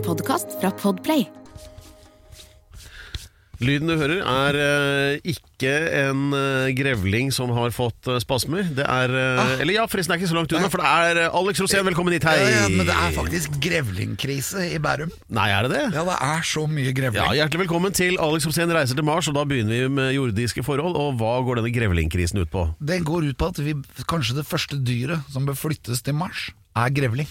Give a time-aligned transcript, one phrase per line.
[0.00, 1.26] En podkast fra Podplay.
[3.60, 8.70] Lyden du hører er uh, ikke en uh, grevling som har fått uh, spasmer.
[8.78, 9.52] Det er ah.
[9.58, 12.16] Eller ja, forresten, det er ikke så langt unna, for det er Alex Rosén, velkommen
[12.16, 12.38] hit, hei!
[12.40, 15.12] Ja, ja, men det er faktisk grevlingkrise i Bærum.
[15.36, 15.84] Nei, er det det?
[15.98, 17.20] Ja, det er så mye grevling.
[17.20, 20.64] Ja, Hjertelig velkommen til Alex Rosén reiser til Mars, og da begynner vi med jordiske
[20.64, 20.96] forhold.
[20.96, 22.64] Og hva går denne grevlingkrisen ut på?
[22.80, 23.76] Den går ut på at vi,
[24.08, 27.28] kanskje det første dyret som bør flyttes til Mars, er grevling.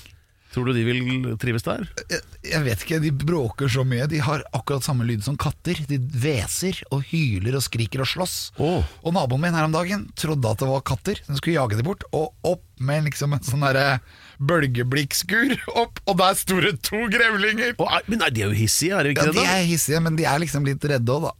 [0.50, 1.84] Tror du de vil trives der?
[2.10, 4.08] Jeg, jeg vet ikke, de bråker så mye.
[4.10, 5.78] De har akkurat samme lyd som katter.
[5.90, 8.38] De hveser og hyler og skriker og slåss.
[8.58, 8.82] Oh.
[9.04, 11.22] Og naboen min her om dagen trodde at det var katter.
[11.28, 14.00] som skulle jage dem bort, og opp med liksom en sånn derre
[14.40, 17.76] bølgeblikkskur opp, og der sto det to grevlinger!
[17.76, 19.38] Er- men nei, de er jo hissige, er de ikke ja, det?
[19.38, 19.46] da?
[19.46, 21.36] De er hissige, men de er liksom litt redde òg, da.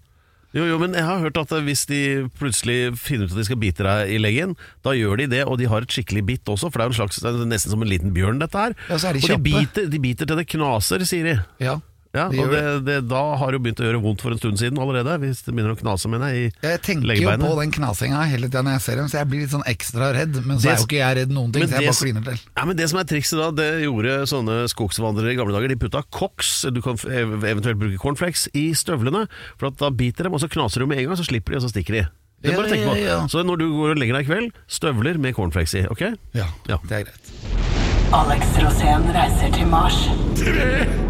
[0.56, 2.00] Jo, jo, men jeg har hørt at hvis de
[2.40, 5.60] plutselig finner ut at de skal bite deg i leggen, da gjør de det, og
[5.62, 7.76] de har et skikkelig bitt også, for det er jo en slags, det er nesten
[7.76, 8.74] som en liten bjørn dette her.
[8.90, 9.46] Ja, så er de og de kjappe.
[9.46, 11.36] biter, de biter til det knaser, sier de.
[11.62, 11.78] Ja,
[12.10, 14.80] Ja, og det, det, da har det begynt å gjøre vondt for en stund siden
[14.82, 18.24] allerede, hvis det begynner å knase med deg i Jeg tenker jo på den knasinga
[18.32, 20.40] hele tida når jeg ser dem, så jeg blir litt sånn ekstra redd.
[20.42, 22.26] Men så Det- er jo ikke jeg redd noen ting, så jeg det bare kliner
[22.26, 22.40] til.
[22.58, 25.68] Ja, men Det som er trikset da, det gjorde sånne skogsvandrere i gamle dager.
[25.70, 29.28] De putta koks, du kan eventuelt bruke cornflakes, i støvlene.
[29.60, 31.56] For at da biter dem, og så knaser de med en gang, så slipper de,
[31.58, 32.08] og så stikker de.
[32.42, 33.30] Det er bare å tenke på.
[33.30, 35.86] Så når du går og legger deg i kveld, støvler med cornflakes i.
[35.86, 36.02] ok?
[36.34, 36.78] Ja, Ja.
[36.88, 37.26] det er greit.
[38.12, 41.06] Alex Rosén reiser til Mars.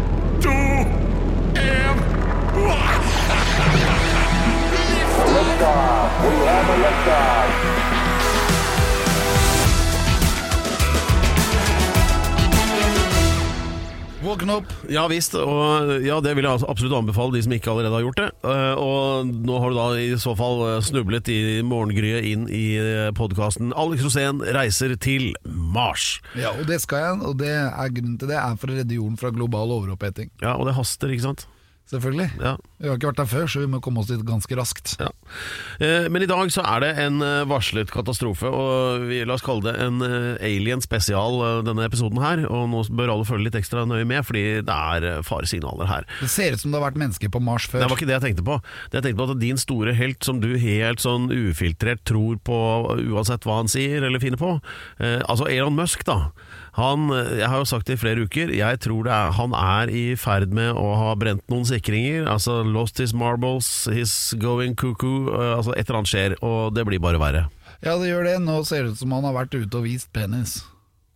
[14.20, 14.72] Våkne opp!
[14.92, 18.18] Ja visst, og ja, det vil jeg absolutt anbefale de som ikke allerede har gjort
[18.20, 18.26] det.
[18.44, 22.64] Eh, Og nå har du da i så fall eh, snublet i morgengryet inn i
[23.16, 26.18] podkasten 'Alex Rosén reiser til Mars'.
[26.36, 28.98] Ja, og det skal jeg, og det er grunnen til det er for å redde
[29.00, 30.28] jorden fra global overoppheting.
[30.44, 31.46] Ja, og det haster, ikke sant?
[31.90, 32.28] Selvfølgelig.
[32.38, 32.52] Ja.
[32.78, 34.92] Vi har ikke vært der før, så vi må komme oss dit ganske raskt.
[35.00, 35.08] Ja.
[35.82, 39.42] Eh, Men i dag så er det en eh, varslet katastrofe, og vi, la oss
[39.42, 42.44] kalle det en eh, alien spesial, eh, denne episoden her.
[42.46, 46.06] Og nå bør alle følge litt ekstra nøye med, fordi det er faresignaler her.
[46.22, 47.82] Det ser ut som det har vært mennesker på Mars før.
[47.82, 48.60] Det var ikke det jeg tenkte på.
[48.92, 52.60] Det jeg tenkte på at Din store helt, som du helt sånn ufiltrert tror på
[53.10, 54.54] uansett hva han sier eller finner på,
[55.02, 56.30] eh, altså Elon Musk, da.
[56.78, 59.90] Han, jeg har jo sagt det i flere uker, jeg tror det er, han er
[59.90, 62.28] i ferd med å ha brent noen sikringer.
[62.30, 65.30] Altså lost his marbles, he's going cuckoo.
[65.34, 67.46] eh, altså Et eller annet skjer, og det blir bare verre.
[67.82, 68.36] Ja, det gjør det.
[68.44, 70.60] Nå ser det ut som han har vært ute og vist penis.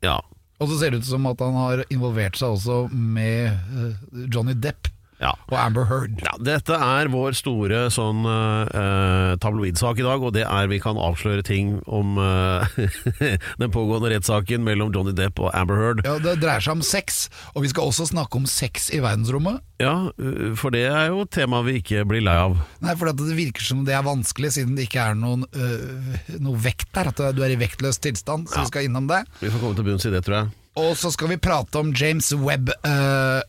[0.04, 0.18] Ja.
[0.62, 4.54] Og så ser det ut som at han har involvert seg også med eh, Johnny
[4.56, 4.88] Depp
[5.24, 5.32] ja.
[5.50, 6.20] og Amber Heard.
[6.24, 11.00] Ja, dette er vår store sånn uh, tabloidsak i dag, og det er vi kan
[11.00, 12.64] avsløre ting om uh,
[13.62, 16.04] den pågående rettssaken mellom Johnny Depp og Amber Heard.
[16.06, 19.62] Ja, Det dreier seg om sex, og vi skal også snakke om sex i verdensrommet.
[19.82, 22.58] Ja, uh, for det er jo et tema vi ikke blir lei av.
[22.84, 26.60] Nei, for det virker som det er vanskelig, siden det ikke er noen, uh, noe
[26.60, 27.12] vekt der.
[27.14, 29.24] At du er i vektløs tilstand, så vi skal innom det.
[29.40, 30.52] Vi får komme til bunns i det, tror jeg.
[30.80, 32.70] Og så skal vi prate om James Webb.
[32.82, 33.42] øh,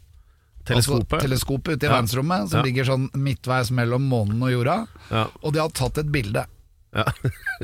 [0.65, 1.13] Teleskopet.
[1.13, 4.81] Altså teleskopet ute i verdensrommet, som ligger sånn midtveis mellom månen og jorda.
[5.11, 5.27] Ja.
[5.43, 6.47] Og de har tatt et bilde.
[6.95, 7.03] Ja.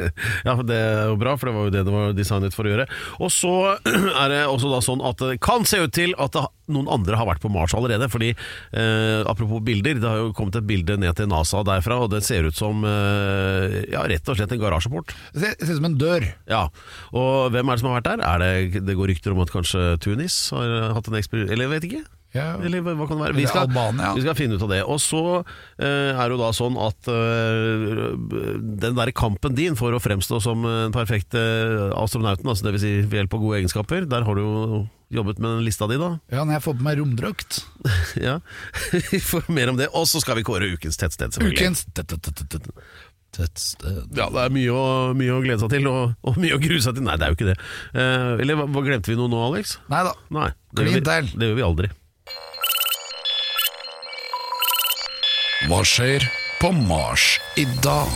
[0.47, 2.73] ja, det er jo bra, for det var jo det det var designet for å
[2.73, 2.87] gjøre.
[3.23, 3.53] Og så
[4.21, 6.35] er det også da sånn at det kan se ut til at
[6.71, 8.09] noen andre har vært på Mars allerede.
[8.11, 12.11] Fordi, eh, apropos bilder, det har jo kommet et bilde ned til NASA derfra, og
[12.13, 15.15] det ser ut som eh, ja, rett og slett en garasjeport.
[15.31, 16.27] Det ser, ut som en dør.
[16.51, 16.65] Ja,
[17.15, 18.25] og hvem er det som har vært der?
[18.27, 21.55] Er det, det går rykter om at kanskje Tunis har hatt en eksperiment?
[21.55, 22.07] Eller jeg vet ikke.
[22.31, 22.55] Ja.
[22.63, 23.35] Eller hva kan det være?
[23.35, 24.13] Vi skal, Albania.
[24.15, 24.81] vi skal finne ut av det.
[24.87, 28.15] Og så eh, er det jo da sånn at eh,
[28.85, 31.41] den derre kampen din for å fremstå som den perfekte
[31.99, 32.81] astronauten, altså dvs.
[32.81, 34.81] Si ved hjelp av gode egenskaper, der har du jo
[35.11, 36.13] jobbet med den lista di, da.
[36.31, 37.61] Ja, når jeg får på meg romdrakt.
[38.27, 38.39] ja.
[39.11, 39.91] Vi får mer om det.
[39.91, 41.35] Og så skal vi kåre ukens tettsted.
[41.43, 41.83] Ukens
[43.35, 44.07] tettsted.
[44.15, 44.85] Ja, det er mye å,
[45.17, 47.05] mye å glede seg til, og, og mye å grue seg til.
[47.07, 47.57] Nei, det er jo ikke det.
[47.91, 49.77] Eh, eller hva, hva glemte vi noe nå, Alex?
[49.91, 50.15] Nei da.
[50.71, 51.91] Det gjør, vi, det gjør vi aldri.
[55.71, 56.25] Hva skjer
[56.59, 58.11] på Mars i dag?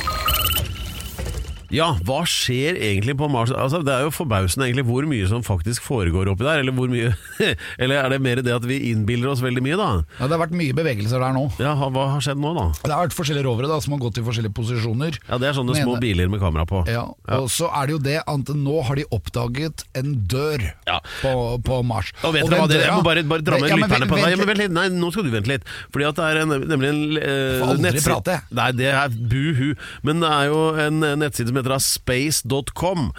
[1.76, 3.52] Ja, hva skjer egentlig på Mars?
[3.52, 6.62] Altså, det er jo forbausende egentlig hvor mye som faktisk foregår oppi der.
[6.64, 7.12] Eller, hvor mye,
[7.82, 9.90] eller er det mer det at vi innbiller oss veldig mye, da?
[10.20, 11.46] Ja, det har vært mye bevegelser der nå.
[11.60, 12.66] Ja, Hva har skjedd nå, da?
[12.86, 15.20] Det har vært forskjellige rovere da, som har gått i forskjellige posisjoner.
[15.28, 16.84] Ja, Det er sånne Den små ene- biler med kamera på.
[16.88, 17.04] Ja,
[17.40, 21.00] Og så er det jo det at nå har de oppdaget en dør Ja.
[21.22, 21.34] på,
[21.66, 22.14] på Mars.
[22.24, 22.86] Og vet Og dere hva er?
[22.86, 24.38] Jeg må bare, bare med Ja, lytterne på deg.
[24.40, 24.72] Men vent litt.
[24.80, 25.68] Nei, nå skal du vente litt.
[25.92, 29.76] Fordi at det er en, nemlig en uh, aldri nettside- Nei, det er buhu.
[30.08, 33.10] Men det er jo en eh, nettside som heter da space.com.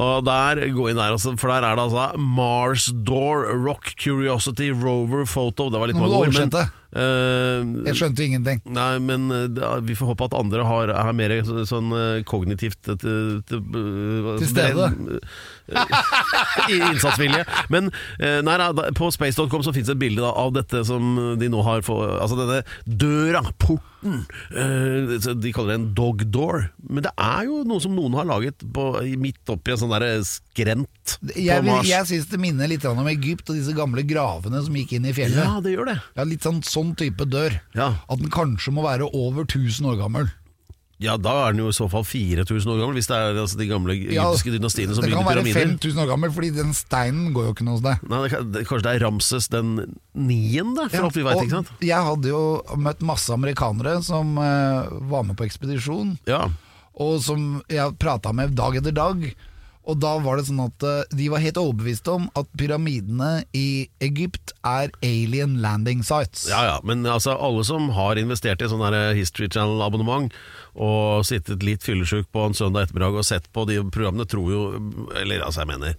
[0.00, 4.70] Og der, gå inn der, altså, for der er det altså Mars Door, Rock Curiosity,
[4.70, 8.62] Rover Photo Det var litt mange ord, men eh, Jeg skjønte ingenting.
[8.70, 11.34] Nei, men uh, vi får håpe at andre har, er mer
[11.68, 14.90] sånn eh, kognitivt til, til, eh, Til stede.
[16.70, 17.44] I innsatsvilje.
[17.72, 21.48] Men eh, nei, da- på space.com så det et bilde da, av dette som de
[21.52, 24.24] nå har få, Altså denne døra, porten.
[24.54, 26.70] eh, så de kaller det en dog door.
[26.88, 29.92] Men det er jo noe som noen har laget på, i- midt oppi en sånn
[29.94, 30.88] derre skrent
[31.20, 31.86] på Jeg, vil- Mars.
[31.88, 35.12] jeg syns det minner litt om Egypt og disse gamle gravene som gikk inn i
[35.16, 35.44] fjellet.
[35.44, 35.98] Ja, det gjør det.
[36.16, 37.60] Ja, Litt sånn, sånn type dør.
[37.74, 37.94] Ja.
[38.08, 40.30] At den kanskje må være over 1000 år gammel.
[41.00, 43.56] Ja, da er den jo i så fall 4000 år gammel, hvis det er altså,
[43.56, 45.70] de gamle Ja, dynastiene som det kan være pyramider.
[45.80, 48.02] 5000 år gammel, fordi den steinen går jo ikke noe sted.
[48.10, 49.70] Nei, det, kan- det, Kanskje det er Ramses den
[50.12, 51.70] niende, for alt vi veit, ikke sant?
[51.88, 52.42] Jeg hadde jo
[52.76, 56.50] møtt masse amerikanere som uh, var med på ekspedisjon, Ja,
[57.00, 59.22] og som jeg prata med dag etter dag.
[59.88, 63.88] Og da var det sånn at eh, de var helt overbevist om at pyramidene i
[64.04, 66.46] Egypt er alien landing sites.
[66.50, 66.76] ja, ja.
[66.84, 70.34] Men altså, alle som har investert i sånn der History Channel-abonnement
[70.76, 74.62] og sittet litt fyllesyk på en søndag ettermiddag og sett på de programmene, tror jo
[75.18, 75.96] Eller altså, jeg mener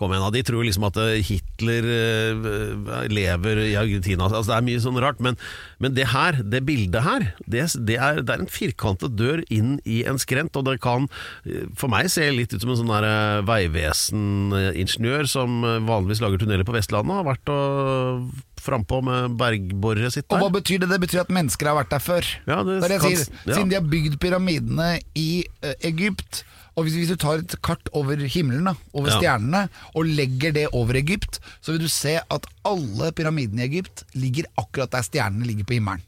[0.00, 0.32] Kom igjen.
[0.34, 4.24] De tror liksom at eh, Hitler eh, lever i Argentina.
[4.26, 5.20] Altså, det er mye sånn rart.
[5.22, 5.36] Men,
[5.84, 9.76] men det her, det bildet her, det, det, er, det er en firkantet dør inn
[9.84, 10.56] i en skrent.
[10.58, 11.06] Og det kan
[11.44, 16.66] eh, for meg se litt ut som en sånn der veiveseningeniør som vanligvis lager tunneler
[16.66, 20.38] på Vestlandet, har vært og frampå med bergboreret sitt der.
[20.38, 20.88] Og hva betyr det?
[20.92, 22.28] Det betyr at mennesker har vært der før.
[22.46, 23.38] Ja, det det er det jeg kan- sier.
[23.44, 23.54] ja.
[23.56, 25.30] Siden de har bygd pyramidene i
[25.82, 26.44] Egypt,
[26.76, 29.18] og hvis, hvis du tar et kart over himmelen, da, over Ja.
[29.18, 34.04] stjernene, og legger det over Egypt, så vil du se at alle pyramidene i Egypt
[34.14, 36.02] ligger akkurat der stjernene ligger på himmelen.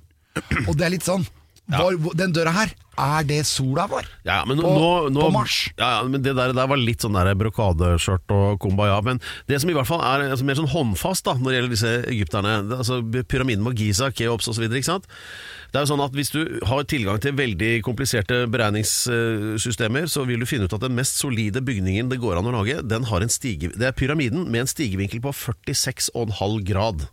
[0.69, 1.26] Og det er litt sånn
[1.69, 4.06] hvor- Den døra her, er det sola vår?
[4.26, 5.70] Ja, men På- nå, nå, på Mars.
[5.79, 9.00] Ja, ja, men Det der, der var litt sånn brokadeskjørt og kumbaya.
[9.05, 11.75] Men det som i hvert fall er altså, mer sånn håndfast da når det gjelder
[11.75, 14.69] disse egypterne, altså pyramiden med Giza, Keops osv.
[14.69, 20.38] Det er jo sånn at Hvis du har tilgang til veldig kompliserte beregningssystemer, så vil
[20.38, 23.25] du finne ut at den mest solide bygningen det går an å lage, den har
[23.25, 27.08] en stige, det er pyramiden med en stigevinkel på 46,5 grad.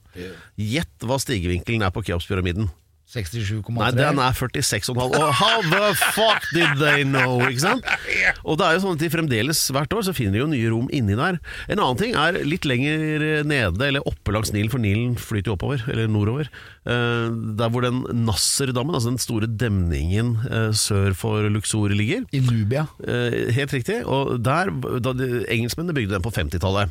[0.60, 2.69] Gjett hva stigevinkelen er på Keops-pyramiden.
[3.12, 3.75] 67,3.
[3.75, 4.96] Nei, den er 46,5.
[5.19, 7.42] Og how the fuck did they know?
[7.44, 7.88] Ikke sant?
[8.48, 10.72] Og det er jo sånn at de fremdeles hvert år så finner de jo nye
[10.72, 11.42] rom inni der.
[11.68, 15.58] En annen ting er litt lenger nede, eller oppe langs Nilen, for Nilen flyter jo
[15.58, 16.48] oppover, eller nordover.
[16.81, 17.28] Eh,
[17.60, 22.25] der hvor den Nasser-dammen, altså den store demningen eh, sør for Luxor ligger.
[22.33, 22.88] I Nubia.
[23.06, 24.00] Eh, helt riktig.
[24.10, 26.89] Og der, de, Engelskmennene bygde den på 50-tallet.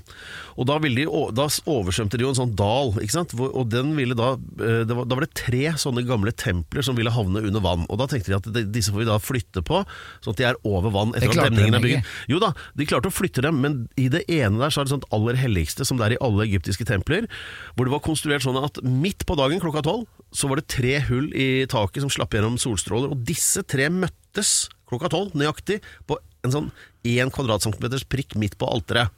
[0.54, 2.94] Og da, ville de, da oversvømte de jo en sånn dal.
[3.02, 3.34] Ikke sant?
[3.34, 7.10] Og den ville da, det var, da var det tre sånne gamle templer som ville
[7.14, 7.86] havne under vann.
[7.90, 9.82] Og da tenkte de at de, disse får vi da flytte på,
[10.22, 12.14] sånn at de er over vann etter at demningen er bygget.
[12.30, 14.94] Jo da, de klarte å flytte dem, men i det ene der så er det
[14.94, 17.26] sånt aller helligste, som det er i alle egyptiske templer,
[17.74, 20.98] hvor det var konstruert sånn at midt på dagen klokka tolv, så var det tre
[21.08, 26.18] hull i taket som slapp gjennom solstråler, og disse tre møttes klokka tolv, nøyaktig, på
[26.46, 26.70] en sånn
[27.06, 29.12] én kvadratcentimeters prikk midt på alteret.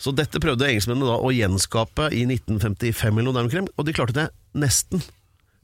[0.00, 4.16] Så dette prøvde engelskmennene da å gjenskape i 1955 eller noe der og de klarte
[4.16, 5.02] det nesten.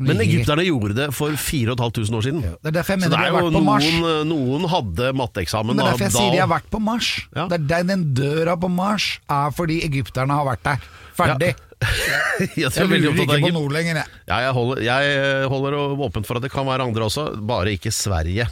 [0.01, 2.41] Men egypterne gjorde det for 4500 år siden.
[2.41, 3.89] Det er derfor jeg mener de har vært på Mars.
[3.91, 7.11] noen, noen hadde matteeksamen Men det er derfor jeg sier de har vært på Mars.
[7.37, 7.45] Ja.
[7.51, 10.89] Det er den døra på Mars er fordi egypterne har vært der.
[11.19, 11.53] Ferdig.
[12.61, 14.19] jeg, Jeg lurer ikke på noe lenger, jeg.
[14.29, 15.79] Ja, jeg holder, jeg holder
[16.09, 18.49] åpent for at det kan være andre også, bare ikke Sverige.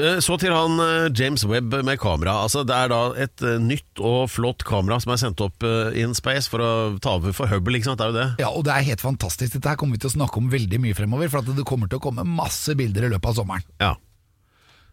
[0.00, 2.36] Eh, Så til han eh, James Webb med kamera.
[2.44, 5.96] Altså, det er da et eh, nytt og flott kamera som er sendt opp eh,
[6.00, 6.70] in space for å
[7.02, 8.00] ta over for Hubble, ikke sant?
[8.00, 8.28] Det er jo det.
[8.44, 9.56] Ja, og det er helt fantastisk.
[9.56, 11.90] Dette her kommer vi til å snakke om veldig mye fremover, for at det kommer
[11.90, 13.66] til å komme masse bilder i løpet av sommeren.
[13.82, 13.96] Ja.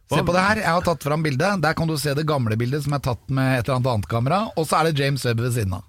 [0.08, 1.62] Se på det her, jeg har tatt fram bildet.
[1.64, 4.10] Der kan du se det gamle bildet som er tatt med et eller annet annet
[4.12, 5.86] kamera, og så er det James Webb ved siden av.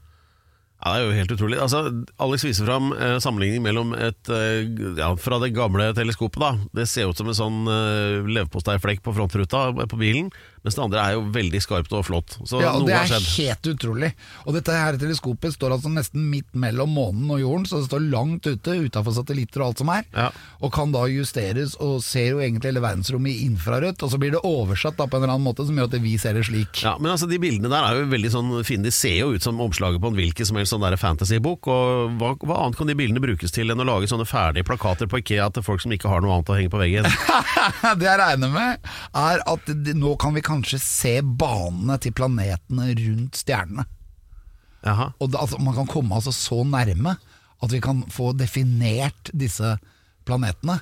[0.79, 1.59] Ja, Det er jo helt utrolig.
[1.59, 1.79] Altså,
[2.23, 6.39] Alex viser fram eh, sammenligning mellom et eh, ja, fra det gamle teleskopet.
[6.39, 10.31] da Det ser ut som en sånn eh, leverposteiflekk på frontruta på bilen,
[10.65, 12.37] mens det andre er jo veldig skarpt og flott.
[12.49, 13.29] Så Ja, og noe Det har er skjedd.
[13.39, 14.13] helt utrolig.
[14.47, 18.07] Og dette her teleskopet står altså nesten midt mellom månen og jorden, så det står
[18.11, 20.05] langt ute, utafor satellitter og alt som er.
[20.15, 20.31] Ja.
[20.63, 24.03] Og kan da justeres, og ser jo egentlig hele verdensrommet i infrarødt.
[24.03, 26.17] Og så blir det oversatt da på en eller annen måte som gjør at vi
[26.19, 26.83] ser det slik.
[26.83, 28.83] Ja, men altså De bildene der er jo veldig sånn fine.
[28.83, 31.67] De ser jo ut som omslaget på en hvilken som helst sånn fantasybok.
[31.69, 35.07] Og hva, hva annet kan de bildene brukes til enn å lage sånne ferdige plakater
[35.11, 37.05] på Ikea til folk som ikke har noe annet å henge på veggen?
[37.99, 42.89] Det jeg regner med, er at de, nå kan vi kanskje se banene til planetene
[42.99, 43.85] rundt stjernene.
[44.89, 45.11] Aha.
[45.21, 47.17] Og det, altså, man kan komme altså så nærme
[47.63, 49.77] at vi kan få definert disse
[50.29, 50.79] planetene.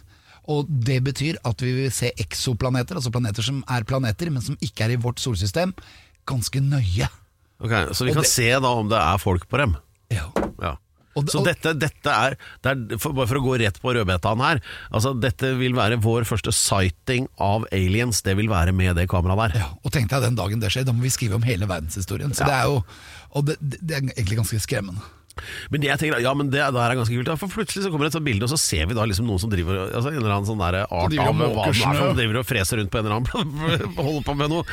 [0.53, 4.59] Og det betyr at vi vil se eksoplaneter, altså planeter som er planeter, men som
[4.63, 5.73] ikke er i vårt solsystem,
[6.29, 7.09] ganske nøye.
[7.59, 9.77] Ok, Så vi kan det- se da om det er folk på dem.
[10.13, 10.29] Ja.
[11.17, 11.23] Ja.
[11.23, 14.43] Og så dette, dette er, det er for, Bare for å gå rett på rødbetaen
[14.45, 14.61] her
[14.93, 18.21] Altså Dette vil være vår første sighting av aliens.
[18.27, 19.65] Det vil være med det kameraet der.
[19.65, 22.37] Ja, og tenk deg den dagen det skjer, da må vi skrive om hele verdenshistorien.
[22.37, 22.83] Så det er jo
[23.37, 25.01] Og det det er egentlig ganske skremmende.
[25.71, 27.29] Men det jeg tenker, ja, men det der er ganske kult.
[27.31, 29.29] Ja, For plutselig så kommer det et sånt bilde, og så ser vi da liksom
[29.29, 32.17] noen som driver altså En eller annen sånn der art av hva det er som
[32.17, 34.65] driver og freser rundt på en eller annen Holder på med noe.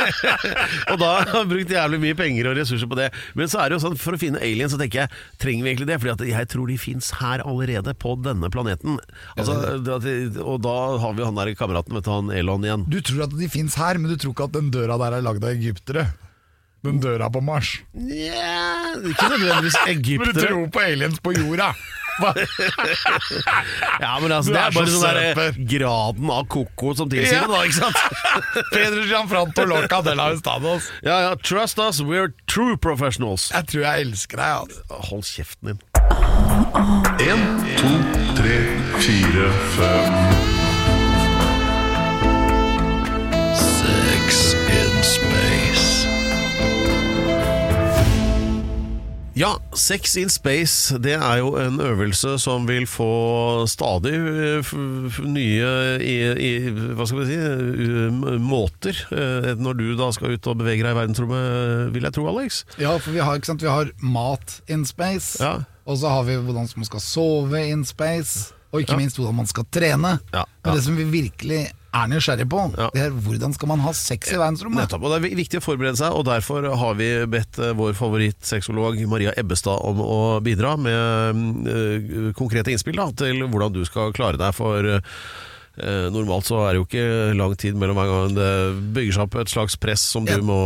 [0.92, 3.10] og da har jeg brukt jævlig mye penger og ressurser på det.
[3.38, 5.72] Men så er det jo sånn, for å finne aliens, så tenker jeg trenger vi
[5.72, 5.98] egentlig det?
[6.02, 8.98] Fordi jeg tror de fins her allerede, på denne planeten.
[9.36, 9.56] Altså,
[10.44, 12.86] og da har vi jo han der kameraten, vet du, han Elon igjen.
[12.90, 15.26] Du tror at de fins her, men du tror ikke at den døra der er
[15.26, 16.08] lagd av egyptere.
[16.84, 17.74] Den døra på Mars.
[17.92, 19.76] Nja, ikke nødvendigvis
[20.20, 21.72] Men du tror på aliens på jorda!
[24.00, 27.46] Ja, men altså, det er er bare sånn der, graden av koko som tilsier Ja.
[27.46, 27.96] det, da, ikke sant?
[28.74, 30.90] Pedro Gianfranto Loca de la Estados.
[31.06, 33.48] Ja, ja, trust us, we're true professionals.
[33.54, 34.52] Jeg tror jeg elsker deg.
[34.64, 35.02] Altså.
[35.10, 35.82] Hold kjeften din.
[37.30, 37.44] En,
[37.80, 37.92] to,
[38.36, 38.56] tre,
[39.00, 40.59] fire, fem
[49.40, 54.72] Ja, Sex in space det er jo en øvelse som vil få stadig eh,
[55.24, 55.70] nye
[56.04, 56.50] i, i,
[56.98, 57.38] hva skal vi si,
[58.42, 62.26] måter eh, når du da skal ut og bevege deg i verdensrommet, vil jeg tro,
[62.34, 62.60] Alex.
[62.82, 63.64] Ja, for vi har, ikke sant?
[63.64, 65.54] vi har mat in space, Ja.
[65.88, 69.00] og så har vi hvordan man skal sove in space, og ikke Ja.
[69.00, 70.18] minst hvordan man skal trene.
[70.36, 72.88] Ja, Men det som vi virkelig er nysgjerrig på, Ja.
[72.94, 74.84] det er hvordan skal man ha sex i verdensrommet?
[74.84, 77.94] Nettopp, og Det er viktig å forberede seg, og derfor har vi bedt eh, vår
[77.98, 84.12] favorittsexolog Maria Ebbestad om å bidra med eh, konkrete innspill da, til hvordan du skal
[84.12, 84.54] klare deg.
[84.54, 85.00] For eh,
[86.14, 88.50] normalt så er det jo ikke lang tid mellom hver gang det
[88.94, 90.60] bygger seg opp et slags press som du må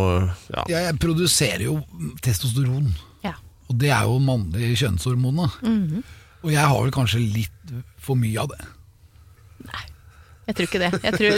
[0.51, 0.65] ja.
[0.69, 1.79] Jeg produserer jo
[2.25, 2.93] testosteron,
[3.25, 3.33] Ja.
[3.71, 5.49] og det er jo mannlig kjønnshormon.
[5.63, 6.03] Mm -hmm.
[6.45, 8.61] Og jeg har vel kanskje litt for mye av det.
[10.45, 10.91] Jeg tror ikke det.
[11.05, 11.33] Jeg tror,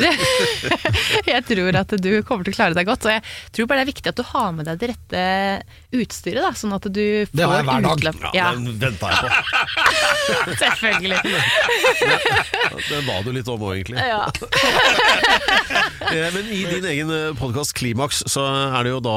[1.32, 3.06] jeg tror at du kommer til å klare deg godt.
[3.06, 3.22] Og jeg
[3.54, 5.22] tror bare det er viktig at du har med deg det rette
[5.96, 7.36] utstyret, da, sånn at du får utløp.
[7.38, 8.04] Det har jeg hver dag.
[8.06, 9.28] Ja, Ja, Den venta jeg på.
[10.62, 11.20] selvfølgelig.
[12.90, 14.00] Den ba du litt om òg, egentlig.
[14.02, 14.26] Ja.
[16.06, 19.14] Eh, Men i din egen podkast Klimaks så er det jo da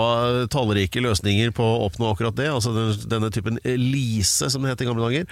[0.51, 2.47] tallrike løsninger på å oppnå akkurat det.
[2.49, 2.71] Altså
[3.11, 5.27] denne typen lise, som det het i gamle dager.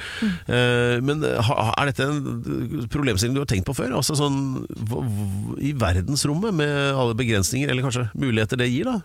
[0.46, 3.96] Eh, Men er dette en problemstilling du har tenkt på før?
[3.98, 4.38] Altså sånn
[5.58, 9.00] i verdensrommet, med alle begrensninger, eller kanskje muligheter det gir, da?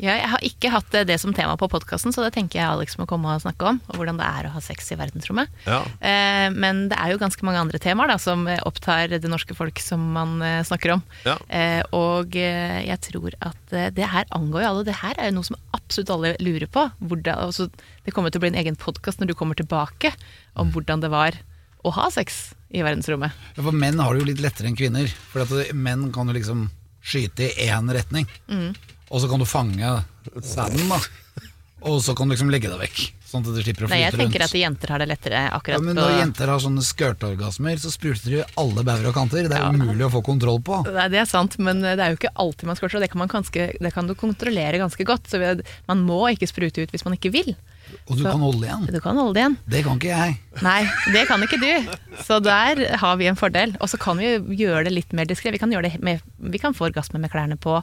[0.00, 2.94] Ja, jeg har ikke hatt det som tema på podkasten, så det tenker jeg Alex
[2.96, 3.80] må komme og snakke om.
[3.92, 5.50] Og hvordan det er å ha sex i verdensrommet.
[5.68, 5.82] Ja.
[6.00, 9.82] Eh, men det er jo ganske mange andre temaer da, som opptar det norske folk
[9.84, 11.02] som man eh, snakker om.
[11.28, 11.36] Ja.
[11.52, 14.86] Eh, og eh, jeg tror at eh, det her angår jo alle.
[14.88, 16.86] Det her er jo noe som absolutt alle lurer på.
[17.04, 17.68] Hvordan, altså,
[18.06, 20.14] det kommer til å bli en egen podkast når du kommer tilbake,
[20.56, 21.36] om hvordan det var
[21.84, 23.36] å ha sex i verdensrommet.
[23.58, 25.12] Ja, For menn har det jo litt lettere enn kvinner.
[25.34, 26.70] For at menn kan jo liksom
[27.04, 28.72] skyte i én retning, Mm.
[29.12, 29.92] Og så kan du fange
[30.42, 30.98] sæden, da.
[31.82, 34.04] Og så kan du liksom legge deg vekk, sånn at det slipper å flyte Nei,
[34.04, 34.52] jeg tenker rundt.
[34.54, 38.30] at jenter har det lettere akkurat Ja, men når jenter har sånne skørteorgasmer, så spruter
[38.30, 39.48] de alle bauger og kanter.
[39.50, 39.72] Det er Ja.
[39.74, 40.78] umulig å få kontroll på.
[40.86, 43.18] Nei, det er sant, men det er jo ikke alltid man squirter, og det kan,
[43.18, 45.26] man ganske, det kan du kontrollere ganske godt.
[45.26, 45.42] Så
[45.88, 47.56] man må ikke sprute ut hvis man ikke vil.
[48.08, 48.86] Og du Så- kan holde igjen.
[48.86, 49.56] Du kan holde det igjen.
[49.68, 50.38] Det kan ikke jeg.
[50.62, 51.90] Nei, det kan ikke du.
[52.22, 53.74] Så der har vi en fordel.
[53.80, 55.50] Og så kan vi gjøre det litt mer diskré.
[55.50, 57.82] Vi kan, gjøre det med, vi kan få orgasme med klærne på.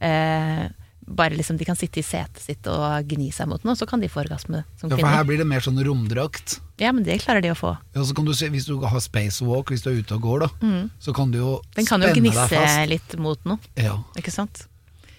[0.00, 0.68] Eh,
[1.10, 4.00] bare liksom De kan sitte i setet sitt og gni seg mot noe, så kan
[4.00, 6.60] de få orgasme som Ja, for her blir det mer sånn romdrakt.
[6.78, 7.72] Ja, men det klarer de å få.
[7.96, 10.46] Ja, så kan du se, Hvis du har spacewalk, hvis du er ute og går,
[10.46, 10.70] da,
[11.02, 11.76] så kan du jo spenne deg fast.
[11.80, 14.66] Den kan jo gnisse litt mot noe, Ja, ikke sant.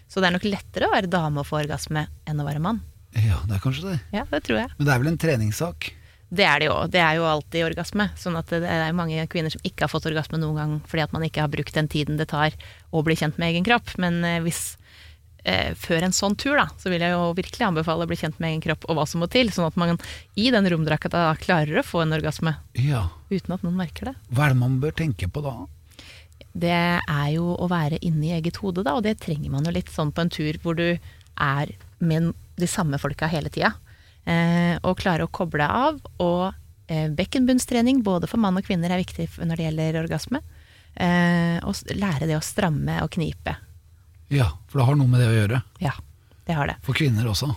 [0.07, 2.81] Så det er nok lettere å være dame og få orgasme enn å være mann.
[3.15, 3.99] ja, det er kanskje det.
[4.15, 4.71] Ja, det tror jeg.
[4.77, 5.91] Men det er vel en treningssak?
[6.31, 6.75] Det er det jo.
[6.87, 8.05] Det er jo alltid orgasme.
[8.15, 11.11] Sånn at det er mange kvinner som ikke har fått orgasme noen gang fordi at
[11.15, 12.55] man ikke har brukt den tiden det tar
[12.95, 13.91] å bli kjent med egen kropp.
[13.99, 14.77] Men eh, hvis
[15.43, 18.39] eh, før en sånn tur, da, så vil jeg jo virkelig anbefale å bli kjent
[18.39, 19.99] med egen kropp og hva som må til, sånn at man
[20.39, 23.09] i den romdrakta klarer å få en orgasme Ja.
[23.29, 24.15] uten at noen merker det.
[24.31, 25.57] Hva er det man bør tenke på da?
[26.51, 26.71] Det
[27.01, 30.11] er jo å være inni eget hode, da, og det trenger man jo litt sånn
[30.15, 30.87] på en tur hvor du
[31.39, 33.75] er med de samme folka hele tida.
[34.25, 35.99] Eh, og klare å koble av.
[36.21, 36.51] Og
[36.91, 40.43] eh, bekkenbunnstrening både for mann og kvinner er viktig når det gjelder orgasme.
[40.95, 43.55] Eh, og lære det å stramme og knipe.
[44.31, 45.61] Ja, for det har noe med det å gjøre.
[45.83, 45.95] Ja,
[46.47, 46.77] det har det.
[46.85, 47.51] For kvinner også.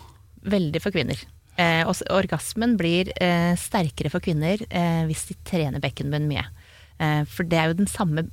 [0.50, 1.20] Veldig for kvinner.
[1.54, 3.12] Eh, og orgasmen blir
[3.60, 4.58] sterkere for kvinner
[5.06, 6.42] hvis de trener bekkenbunn mye.
[6.98, 8.26] Eh, For det er jo den samme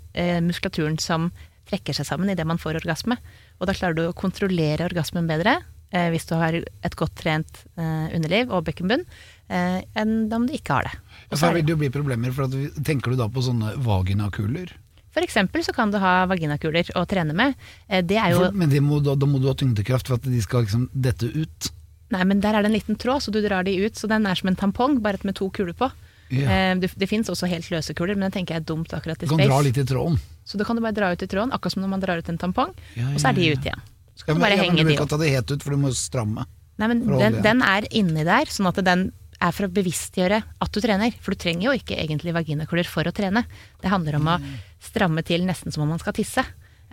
[0.45, 1.29] muskulaturen som
[1.69, 3.19] trekker seg sammen idet man får orgasme.
[3.61, 5.59] Og da klarer du å kontrollere orgasmen bedre
[5.91, 9.05] eh, hvis du har et godt trent eh, underliv og bekkenbunn,
[9.49, 10.93] eh, enn om du ikke har det.
[11.37, 14.71] Så er vil det- jo bli problemer, for at tenker du da på sånne vaginakuler?
[15.11, 17.55] For eksempel så kan du ha vaginakuler å trene med.
[17.89, 20.15] Eh, Det er jo For, men det må, da, da må du ha tyngdekraft for
[20.15, 21.71] at de skal liksom dette ut.
[22.11, 23.93] Nei, men der er det en liten tråd, så du drar de ut.
[23.95, 25.91] Så den er som en tampong, bare med to kuler på.
[26.31, 26.47] Ja.
[26.71, 29.19] Eh, Det, det fins også helt løse kuler, men det tenker jeg er dumt akkurat
[29.19, 30.17] Du kan dra litt i tråden.
[30.45, 32.29] Så da kan du bare dra ut i tråden, akkurat som når man drar ut
[32.29, 33.59] en tampong, Ja, og så er de ja, ja.
[33.59, 33.81] ute igjen.
[34.21, 34.91] Så Ja, kan du bare ja, henge de opp.
[34.93, 36.45] Du kan ta det helt ut, for du må stramme.
[36.77, 39.07] Nei, men den, den er inni der, sånn at den
[39.41, 41.13] er for å bevisstgjøre at du trener.
[41.21, 43.41] For du trenger jo ikke egentlig vaginakuler for å trene.
[43.81, 44.51] Det handler om å Mm.
[44.81, 46.43] stramme til nesten som om man skal tisse.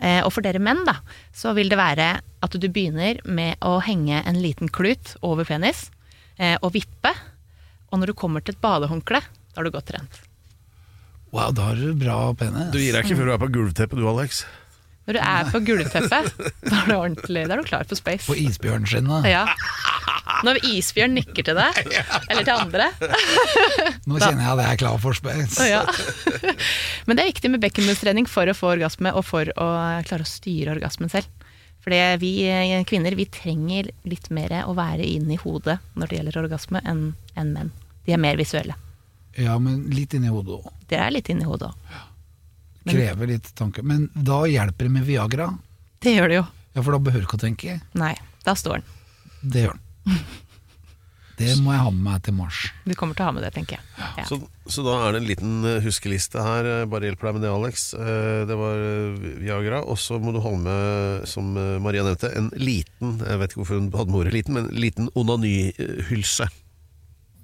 [0.01, 0.95] Eh, og for dere menn, da,
[1.35, 5.91] så vil det være at du begynner med å henge en liten klut over penis,
[6.39, 7.13] eh, og vippe.
[7.91, 10.21] Og når du kommer til et badehåndkle, da har du godt trent.
[11.31, 12.71] Wow, da har du bra penis.
[12.73, 14.45] Du gir deg ikke før du er på gulvteppet du, Alex.
[15.09, 16.27] Når du er på gulvteppet,
[16.69, 18.27] da er du ordentlig, da er du klar for space.
[18.29, 19.25] På isbjørnskinnet.
[19.25, 19.47] Ja.
[20.45, 21.79] Når isbjørn nikker til deg,
[22.29, 22.91] eller til andre.
[24.09, 25.65] Nå kjenner jeg at jeg er klar for space.
[25.65, 25.81] Ja.
[27.09, 29.69] Men det er viktig med bekkenbunnstrening for å få orgasme, og for å
[30.05, 31.25] klare å styre orgasmen selv.
[31.81, 36.19] Fordi vi eh, kvinner vi trenger litt mer å være inn i hodet når det
[36.19, 37.73] gjelder orgasme, enn enn menn.
[38.05, 38.77] De er mer visuelle.
[39.41, 40.69] Ja, men litt inni hodet òg.
[40.85, 41.97] Det er litt inn i hodet òg.
[42.87, 43.83] Krever litt tanke.
[43.83, 45.49] Men da hjelper det med Viagra.
[45.99, 46.45] Det gjør det jo.
[46.77, 47.79] Ja, for da behøver du ikke å tenke.
[47.99, 48.13] Nei,
[48.45, 48.93] da står den.
[49.51, 50.19] Det gjør den.
[51.39, 52.57] Det må jeg ha med meg til mars.
[52.83, 53.85] Du kommer til å ha med det, tenker jeg.
[54.19, 54.25] Ja.
[54.27, 56.67] Så, så da er det en liten eh, huskeliste her.
[56.67, 57.85] eh, Bare hjelper deg med det, Alex.
[57.95, 58.81] Eh, Det var
[59.39, 59.79] Viagra.
[59.87, 63.79] Og så må du holde med, som Maria nevnte, en liten Jeg vet ikke hvorfor
[63.79, 66.49] hun hadde med ordet liten, men en liten onanyhylse.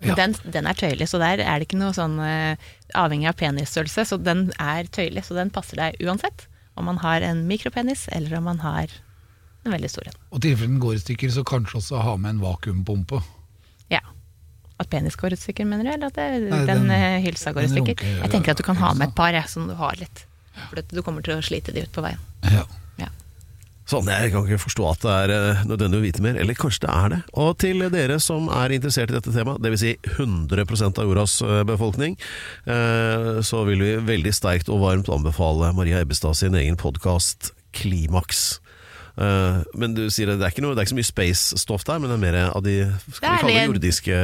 [0.03, 0.15] Ja.
[0.19, 2.57] den, den er tøyelig, så der er det ikke noe sånn eh,
[2.99, 4.03] avhengig av penisstørrelse.
[4.05, 6.47] Så den er tøyelig, så den passer deg uansett.
[6.75, 8.91] Om man har en mikropenis, eller om man har
[9.65, 10.19] en veldig stor en.
[10.31, 13.21] Og i tilfelle den går i stykker, så kanskje også ha med en vakuumpumpe.
[13.89, 14.01] Ja.
[14.77, 15.93] At penis går i stykker, mener du?
[15.95, 18.03] Eller at det, Nei, den, den- eh, hylsa går i stykker?
[18.19, 20.25] Jeg tenker at du kan ha med et par, jeg, som du har litt.
[20.69, 22.19] For du kommer til å slite de ut på veien.
[22.51, 22.67] Ja.
[23.85, 26.87] Sånn, Jeg kan ikke forstå at det er eh, nødvendig å vite mer, eller kanskje
[26.87, 27.19] det er det.
[27.37, 29.83] Og til dere som er interessert i dette temaet, dvs.
[29.83, 30.65] Si 100
[30.97, 32.15] av jordas eh, befolkning,
[32.65, 38.59] eh, så vil vi veldig sterkt og varmt anbefale Maria Ebbestad sin egen podkast Klimaks.
[39.15, 42.01] Men du sier det, det er ikke, noe, det er ikke så mye space-stoff der,
[42.03, 42.73] men det er mer av de
[43.15, 44.17] skal vi kalle det- jordiske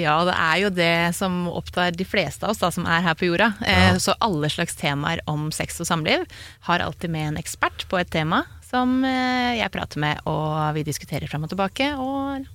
[0.00, 3.18] Ja, det er jo det som opptar de fleste av oss da, som er her
[3.18, 3.50] på jorda.
[3.60, 3.90] Ja.
[4.00, 6.24] Så alle slags temaer om sex og samliv
[6.70, 10.84] har alltid med en ekspert på et tema som eh, jeg prater med, og vi
[10.88, 11.92] diskuterer fram og tilbake.
[12.00, 12.46] Og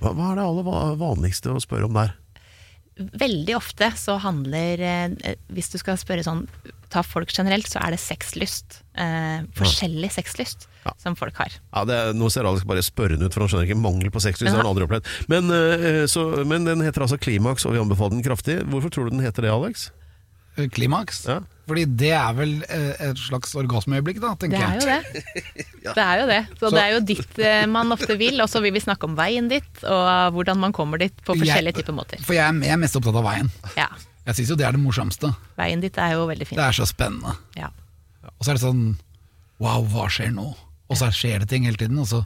[0.00, 2.16] Hva, hva er det aller vanligste å spørre om der?
[2.96, 6.46] veldig ofte så handler eh, Hvis du skal spørre sånn
[6.88, 8.78] ta folk generelt, så er det sexlyst.
[8.94, 10.92] Eh, forskjellig sexlyst Ja.
[11.02, 11.50] som folk har.
[11.74, 14.22] Ja, det er, Nå ser Alex bare spørrende ut, for han skjønner ikke mangel på
[14.22, 14.54] sexlyst.
[14.54, 15.08] Har han aldri opplevd.
[15.28, 18.60] Men, eh, så, men den heter altså Klimaks, og vi anbefaler den kraftig.
[18.70, 19.90] Hvorfor tror du den heter det, Alex?
[20.56, 21.24] Eh, Klimaks.
[21.28, 21.40] Ja.
[21.66, 25.64] Fordi det er vel eh, et slags orgasmeøyeblikk, da, Det tenker er jo det.
[25.96, 26.38] Det er jo det.
[26.60, 29.14] Så, det er jo dit eh, man ofte vil, og så vil vi snakke om
[29.18, 32.22] veien dit, og hvordan man kommer dit på forskjellige Jeg- typer måter.
[32.26, 33.50] For jeg er, jeg er mest opptatt av veien.
[33.78, 33.88] Ja,
[34.26, 35.30] Jeg syns jo det er det morsomste.
[35.58, 37.36] Veien dit er jo veldig Det er så spennende.
[37.58, 37.68] Ja.
[38.36, 38.86] Og så er det sånn
[39.62, 40.50] Wow, hva skjer nå?
[40.90, 41.98] Og så skjer det ting hele tiden.
[42.02, 42.24] Og så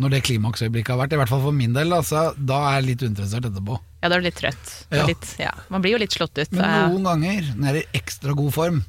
[0.00, 2.86] når det klimaksøyeblikket har vært, i hvert fall for min del, da, da er jeg
[2.88, 3.76] litt uinteressert etterpå.
[4.00, 4.72] ja, da er du litt trøtt.
[4.94, 5.04] Ja.
[5.10, 5.52] Litt, ja.
[5.72, 6.56] Man blir jo litt slått ut.
[6.56, 8.80] Men noen ganger, når jeg er i ekstra god form,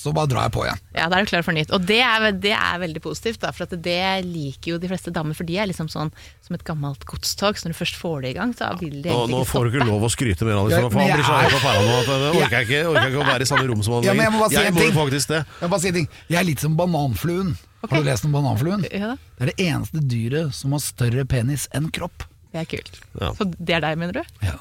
[0.00, 0.80] så bare drar jeg på igjen.
[0.96, 1.70] Ja, da er du klar for nytt.
[1.76, 5.12] Og det er, det er veldig positivt, da, for at det liker jo de fleste
[5.14, 5.36] damer.
[5.36, 6.10] For de er liksom sånn
[6.46, 9.10] som et gammelt godstog, så når du først får det i gang, så vil de
[9.10, 10.76] ikke stoppe nå får du ikke lov å skryte mer, Alex.
[10.80, 13.14] For han blir så høy på pæra nå at det orker jeg ikke, orker jeg
[13.14, 14.94] ikke å være i samme rom som han Ja, jeg må bare si en jeg
[14.94, 15.42] må faktisk det.
[15.44, 16.08] Jeg, må bare si en ting.
[16.32, 17.54] jeg er litt som bananfluen.
[17.80, 17.94] Okay.
[17.94, 18.82] Har du lest om bananfluen?
[18.92, 22.26] Ja Det er det eneste dyret som har større penis enn kropp.
[22.52, 22.98] det er kult.
[23.20, 23.30] Ja.
[23.38, 24.34] Så det er deg, mener du?
[24.44, 24.58] Ja.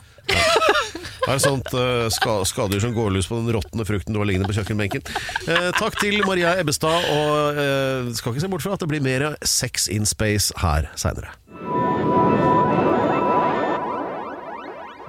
[1.30, 4.26] Det er sånt uh, ska, skadedyr som går løs på den råtne frukten du har
[4.26, 5.04] liggende på kjøkkenbenken.
[5.46, 9.06] Uh, takk til Maria Ebbestad, og uh, skal ikke se bort fra at det blir
[9.06, 11.36] mer Sex in Space her seinere.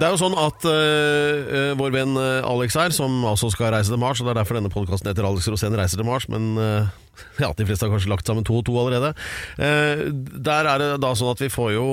[0.00, 3.92] Det er jo sånn at eh, vår venn eh, Alex her, som altså skal reise
[3.92, 6.46] til Mars, og det er derfor denne podkasten heter Alex Rosén reiser til Mars, men
[6.56, 6.88] uh,
[7.42, 9.12] ja, de fleste har kanskje lagt sammen to og to allerede.
[9.60, 10.08] Uh,
[10.40, 11.84] der er det da sånn at vi får jo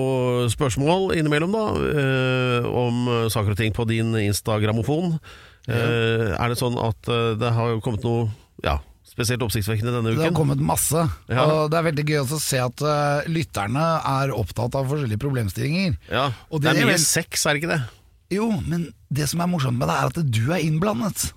[0.56, 1.65] spørsmål innimellom, da,
[2.72, 5.17] om saker og ting på din Instagramofon.
[5.67, 7.10] Er det sånn at
[7.43, 8.30] det har kommet noe
[8.63, 10.22] ja, spesielt oppsiktsvekkende denne uken.
[10.24, 11.43] Det har kommet masse, Ja.
[11.43, 15.98] og det er veldig gøy å se at uh, lytterne er opptatt av forskjellige problemstillinger.
[16.13, 17.82] Ja, Og det det er er mye vel- sex, er det ikke det?
[18.34, 21.30] Jo, men det som er morsomt med det, er at du er innblandet.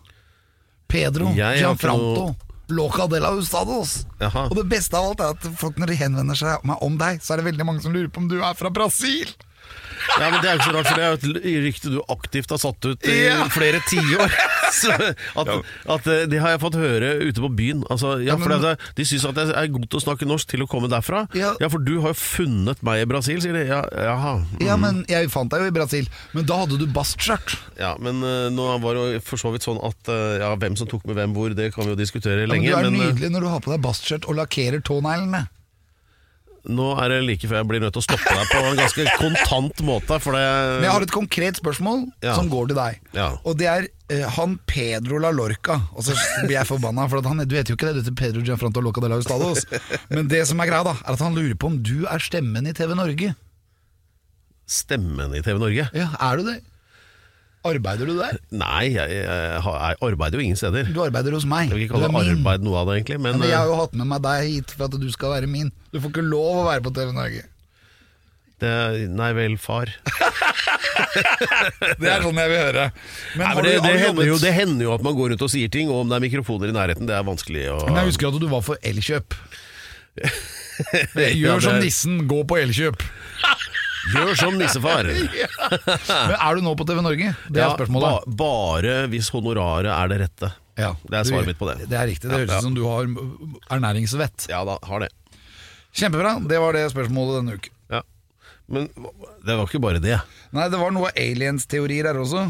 [0.90, 2.36] Pedro Jeg har ikke Gianfranto noe-
[2.70, 4.04] Loca de la Ustados.
[4.20, 4.44] Jaha.
[4.50, 7.32] Og det beste av alt er at folk når de henvender seg om deg, så
[7.34, 9.26] er det veldig mange som lurer på om du er fra Brasil.
[10.18, 12.00] Ja, men Det er jo ikke så rart, for det er jo et rykte du
[12.12, 13.44] aktivt har satt ut i Ja.
[13.52, 14.30] flere tiår.
[14.70, 15.48] Så At,
[15.90, 17.80] at eh, Det har jeg fått høre ute på byen.
[17.90, 20.46] Altså, ja, Ja, for det, De syns at jeg er god til å snakke norsk
[20.52, 21.24] til å komme derfra.
[21.34, 21.56] Ja.
[21.60, 23.64] Ja, For du har jo funnet meg i Brasil, sier de.
[23.66, 24.36] Ja, jaha.
[24.62, 27.56] Ja, men jeg fant deg jo i Brasil, men da hadde du bastskjørt.
[27.82, 30.78] Ja, men eh, nå var det jo for så vidt sånn at eh, ja, hvem
[30.78, 32.70] som tok med hvem hvor, det kan vi jo diskutere Ja, men lenge.
[32.70, 35.48] du er men, eh, nydelig når du har på deg bastskjørt og lakkerer tåneglene.
[36.68, 39.04] Nå er det like før jeg blir nødt til å stoppe deg på en ganske
[39.16, 40.18] kontant måte.
[40.20, 40.42] For det
[40.76, 42.34] Men jeg har et konkret spørsmål Ja.
[42.36, 42.98] som går til deg.
[43.16, 43.30] Ja.
[43.48, 45.78] Og det er eh, han Pedro La Lorca.
[45.96, 48.44] Og så blir jeg forbanna, for han, du vet jo ikke det, du heter Pedro
[48.44, 49.64] Gianfranto Loca de la Ustados.
[50.10, 52.68] Men det som er greia, da, er at han lurer på om du er stemmen
[52.68, 53.32] i TV Norge.
[54.70, 55.88] Stemmen i TV Norge?
[55.96, 56.60] Ja, er du det?
[57.66, 58.38] Arbeider du der?
[58.56, 59.24] Nei, jeg, jeg,
[59.60, 60.88] jeg arbeider jo ingen steder.
[60.94, 61.68] Du arbeider hos meg.
[61.68, 63.20] Jeg vil ikke kalle det arbeid noe av det, egentlig.
[63.20, 65.34] Men, Men jeg har eh, jo hatt med meg deg hit for at du skal
[65.36, 65.68] være min.
[65.92, 67.44] Du får ikke lov å være på TV Norge.
[68.64, 68.72] det,
[69.12, 69.92] nei vel, far.
[72.00, 72.86] Det er sånn jeg vil høre.
[73.34, 75.52] Men, Nei, men det, det, hender jo, det hender jo at man går rundt og
[75.52, 78.12] sier ting, og om det er mikrofoner i nærheten, det er vanskelig å Men jeg
[78.12, 79.36] husker at du var for Elkjøp.
[81.40, 83.04] Gjør som nissen, gå på Elkjøp.
[84.14, 85.08] Gjør som nissefar!
[86.30, 87.34] Men er du nå på TV Norge?
[87.48, 88.24] Det er Ja, spørsmålet.
[88.26, 90.52] ba, bare hvis honoraret er det rette.
[90.80, 91.88] Ja, Det er du- svaret mitt på det.
[91.90, 92.30] Det er riktig.
[92.30, 93.10] Det høres ut som du har
[93.76, 94.48] ernæringsvett.
[94.48, 95.10] Ja da, har det.
[95.92, 96.36] Kjempebra.
[96.48, 97.72] Det var det spørsmålet denne uken.
[97.90, 98.00] Ja.
[98.70, 98.88] Men
[99.44, 100.16] det var ikke bare det.
[100.54, 102.44] Nei, det var noe aliens-teorier her også.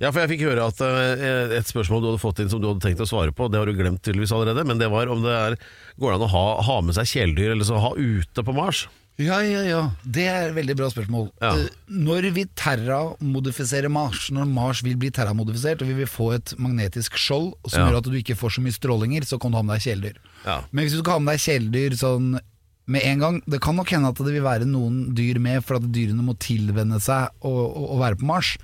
[0.00, 2.68] Ja, for jeg fikk høre at eh, et spørsmål du hadde fått inn som du
[2.70, 5.24] hadde tenkt å svare på, det har du glemt tydeligvis allerede, men det var om
[5.24, 5.56] det er
[5.98, 8.84] Går det an å ha, ha med seg kjæledyr, eller så ha ute på Mars?
[9.18, 9.80] Ja, ja, ja.
[10.06, 11.24] Det er et veldig bra spørsmål.
[11.42, 11.50] Ja.
[11.58, 16.52] Eh, Når vi terramodifiserer Mars, når Mars vil bli terramodifisert, og vi vil få et
[16.58, 17.88] magnetisk skjold som Ja.
[17.90, 20.16] gjør at du ikke får så mye strålinger, så kan du ha med deg kjæledyr.
[20.46, 20.60] Ja.
[20.70, 22.38] Men hvis du skal ha med deg kjæledyr sånn
[22.86, 25.76] med en gang Det kan nok hende at det vil være noen dyr med, for
[25.76, 28.56] at dyrene må tilvenne seg å, å, å være på Mars.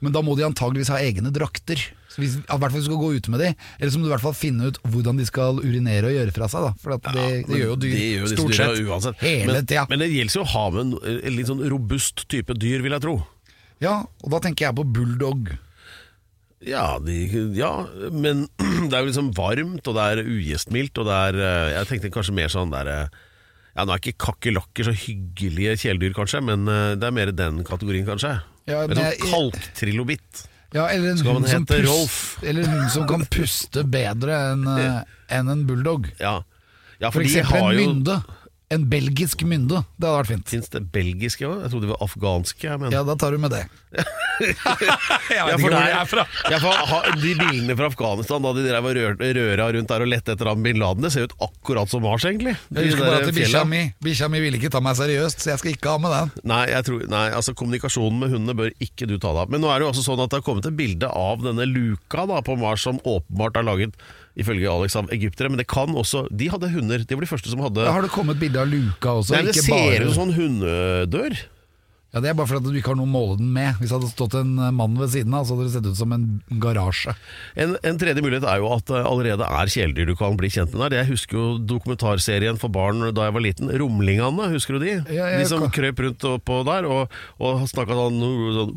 [0.00, 1.76] Men da må de antageligvis ha egne drakter.
[2.16, 4.08] Hvis, I hvert fall hvis du skal gå ute med de Eller så må du
[4.08, 6.64] i hvert fall finne ut hvordan de skal urinere og gjøre fra seg.
[6.64, 6.70] Da.
[6.80, 9.20] For at det, det gjør jo dyr Det gjør stort sett uansett.
[9.26, 9.84] hele men, tida.
[9.90, 12.96] men det gjelder jo å ha med en, en litt sånn robust type dyr, vil
[12.96, 13.16] jeg tro.
[13.84, 15.52] Ja, og da tenker jeg på bulldog.
[16.66, 17.14] Ja, de,
[17.54, 17.70] ja,
[18.10, 18.46] men
[18.88, 22.10] det er jo liksom varmt, og det er ugjestmildt, og det er eh, Jeg tenkte
[22.14, 23.18] kanskje mer sånn der eh,
[23.76, 27.60] Ja, nå er ikke kakerlakker så hyggelige kjæledyr, kanskje, men eh, det er mer den
[27.68, 28.38] kategorien, kanskje.
[28.66, 30.46] Ja, en men sånn jeg- kalktrilobit.
[30.76, 34.66] Ja, eller en, hund som pust- eller en hund som kan puste bedre enn
[35.38, 36.10] en, en bulldog.
[36.20, 36.42] Ja,
[37.00, 38.18] ja For for eksempel en jo mynde.
[38.74, 39.78] En belgisk mynde.
[39.94, 40.48] Det hadde vært fint.
[40.50, 41.60] Fins det belgiske òg?
[41.62, 42.78] Jeg trodde det var afghanske.
[42.82, 42.90] Men...
[42.90, 43.60] Ja, da tar du med det.
[44.42, 46.24] jeg vet ikke hvor det er fra.
[46.50, 50.10] Ja, for De bildene fra Afghanistan da de drev og rør, røra rundt der og
[50.10, 52.56] lette etter han bin Laden, det ser ut akkurat som Mars, egentlig.
[52.74, 55.62] Jeg husker bare at bikkja mi Bikkja mi ville ikke ta meg seriøst, så jeg
[55.62, 56.36] skal ikke ha med den.
[56.50, 59.54] Nei, jeg tror, nei, altså kommunikasjonen med hundene bør ikke du ta deg av.
[59.54, 61.70] Men nå er det jo også sånn at det har kommet et bilde av denne
[61.70, 65.48] luka da på Mars som åpenbart er laget ifølge Alex av egyptere.
[65.50, 67.04] Men det kan også De hadde hunder.
[67.04, 69.44] De var de første som hadde Da har det kommet bilde av luka også, Nei,
[69.48, 71.38] Det ser bare ut som sånn hundedør.
[72.14, 73.74] Ja, Det er bare fordi du ikke har noe å måle den med.
[73.80, 75.98] Hvis det hadde stått en eh, mann ved siden av, så hadde det sett ut
[75.98, 76.22] som en
[76.62, 77.12] garasje.
[77.60, 80.72] En, en tredje mulighet er jo at det allerede er kjæledyr du kan bli kjent
[80.72, 81.02] med der.
[81.02, 83.68] Jeg husker jo dokumentarserien for barn da jeg var liten.
[83.68, 84.94] Rumlingene, husker du de?
[85.12, 88.22] Ja, jeg de som kan- krøp rundt oppå der og, og snakka sånn,
[88.60, 88.76] sånn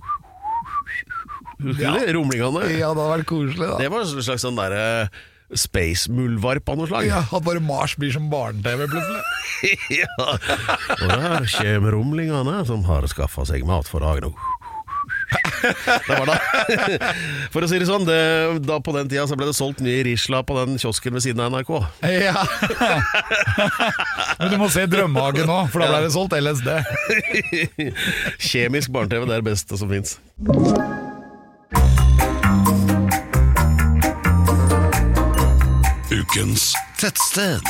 [1.59, 1.91] Husker Ja.
[1.93, 2.13] du de?
[2.15, 2.61] Rumlingene.
[2.79, 3.77] Ja, det hadde vært koselig, da.
[3.77, 5.09] Det var en slags sånn derre
[5.57, 7.07] space-muldvarp av noe slag.
[7.09, 9.23] Ja, At bare Mars blir som barne-TV, plutselig.
[10.01, 10.29] ja.
[10.99, 14.35] Og der kommer rumlingene som har skaffa seg mat for dagen.
[16.07, 16.35] Det var da
[17.53, 18.19] For å si det sånn, det,
[18.65, 21.43] da på den tida så ble det solgt mye Risla på den kiosken ved siden
[21.43, 21.73] av NRK.
[22.13, 22.45] Ja.
[24.39, 26.73] Men du må se Drømmehagen nå, for da ble det solgt LSD.
[28.49, 30.17] Kjemisk barne-TV, det er det beste som fins.
[36.29, 37.63] Ukens Tettsted.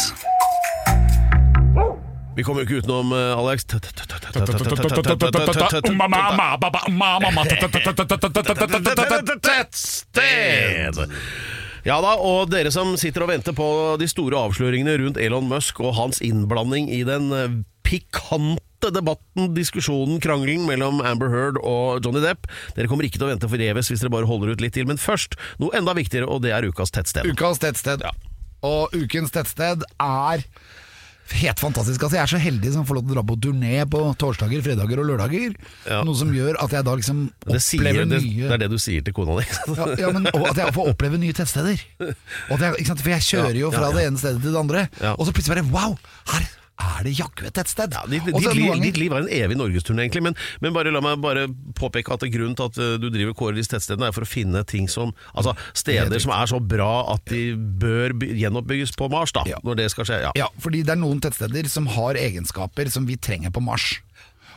[2.35, 3.63] Vi kommer jo ikke utenom eh, Alex.
[3.63, 4.03] Tettsted.
[11.87, 15.79] Ja da, og dere som sitter og venter på de store avsløringene rundt Elon Musk
[15.79, 22.19] og hans innblanding i den eh, pikante debatten, diskusjonen, krangelen mellom Amber Heard og Johnny
[22.27, 22.43] Depp.
[22.75, 24.91] Dere kommer ikke til å vente forgjeves hvis dere bare holder ut litt til.
[24.91, 27.23] Men først, noe enda viktigere, og det er ukas tettsted.
[27.31, 28.03] Ukas tettsted.
[28.65, 30.45] Og ukens tettsted er
[31.29, 32.01] Helt fantastisk.
[32.01, 34.63] Altså, jeg er så heldig som får lov til å dra på turné på torsdager,
[34.65, 35.53] fredager og lørdager.
[35.85, 35.99] Ja.
[36.01, 38.69] Noe som gjør at jeg da liksom Det, sier, opplever det, nye det er det
[38.71, 39.45] du sier til kona di.
[39.77, 41.83] ja, ja, men at jeg får oppleve nye tettsteder.
[42.01, 42.15] Jeg?
[42.49, 45.69] For jeg kjører jo fra det ene stedet til det andre, og så plutselig bare
[45.69, 45.99] wow!
[46.33, 47.93] Her er det jaggu et tettsted!
[47.95, 50.23] Ja, ditt, ditt, liv, ditt liv er en evig norgesturné, egentlig.
[50.29, 53.57] Men, men bare la meg bare påpeke at grunnen til at eh, du driver Kåre
[53.57, 57.25] disse tettstedene, er for å finne ting som Altså steder som er så bra at
[57.31, 59.45] de bør gjenoppbygges på Mars, da.
[59.49, 59.59] Ja.
[59.65, 60.21] Når det skal skje.
[60.27, 60.35] Ja.
[60.39, 63.97] Ja, fordi det er noen tettsteder som har egenskaper som vi trenger på Mars.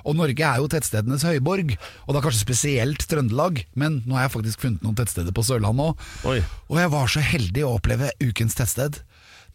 [0.08, 3.62] Og Norge er jo tettstedenes høyborg, og da kanskje spesielt Trøndelag.
[3.78, 5.94] Men nå har jeg faktisk funnet noen tettsteder på Sørlandet
[6.26, 6.42] òg.
[6.68, 9.02] Og jeg var så heldig å oppleve ukens tettsted.